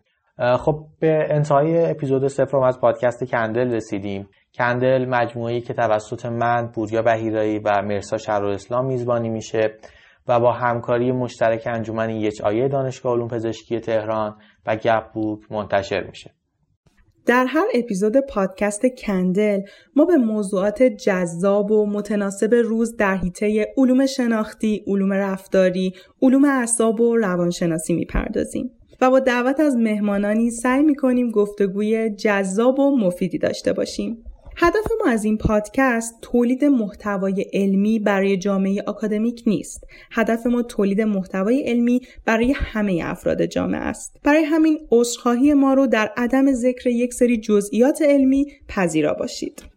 [0.59, 4.30] خب به انتهای اپیزود سفرم از پادکست کندل رسیدیم.
[4.57, 9.78] کندل مجموعی که توسط من پوریا بهیرایی و مرسا شهر اسلام میزبانی میشه
[10.28, 16.03] و با همکاری مشترک انجمن یک آیه دانشگاه علوم پزشکی تهران و گپ بوک منتشر
[16.03, 16.36] میشه.
[17.28, 19.61] در هر اپیزود پادکست کندل
[19.95, 27.01] ما به موضوعات جذاب و متناسب روز در حیطه علوم شناختی، علوم رفتاری، علوم اعصاب
[27.01, 28.71] و روانشناسی می‌پردازیم
[29.01, 34.23] و با دعوت از مهمانانی سعی می‌کنیم گفتگوی جذاب و مفیدی داشته باشیم.
[34.59, 39.83] هدف ما از این پادکست تولید محتوای علمی برای جامعه آکادمیک نیست.
[40.11, 44.17] هدف ما تولید محتوای علمی برای همه افراد جامعه است.
[44.23, 49.76] برای همین عذرخواهی ما رو در عدم ذکر یک سری جزئیات علمی پذیرا باشید.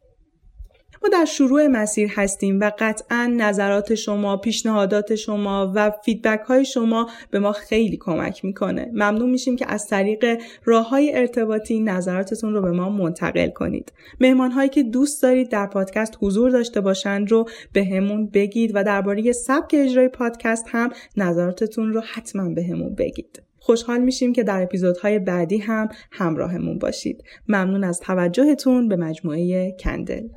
[1.02, 7.10] ما در شروع مسیر هستیم و قطعا نظرات شما، پیشنهادات شما و فیدبک های شما
[7.31, 8.90] به ما خیلی کمک می‌کنه.
[8.93, 10.24] ممنون میشیم که از طریق
[10.64, 13.93] راه های ارتباطی نظراتتون رو به ما منتقل کنید.
[14.20, 18.85] مهمان هایی که دوست دارید در پادکست حضور داشته باشند رو به همون بگید و
[18.85, 23.43] درباره سبک اجرای پادکست هم نظراتتون رو حتما به همون بگید.
[23.59, 27.24] خوشحال میشیم که در اپیزودهای بعدی هم همراهمون باشید.
[27.48, 30.28] ممنون از توجهتون به مجموعه کندل.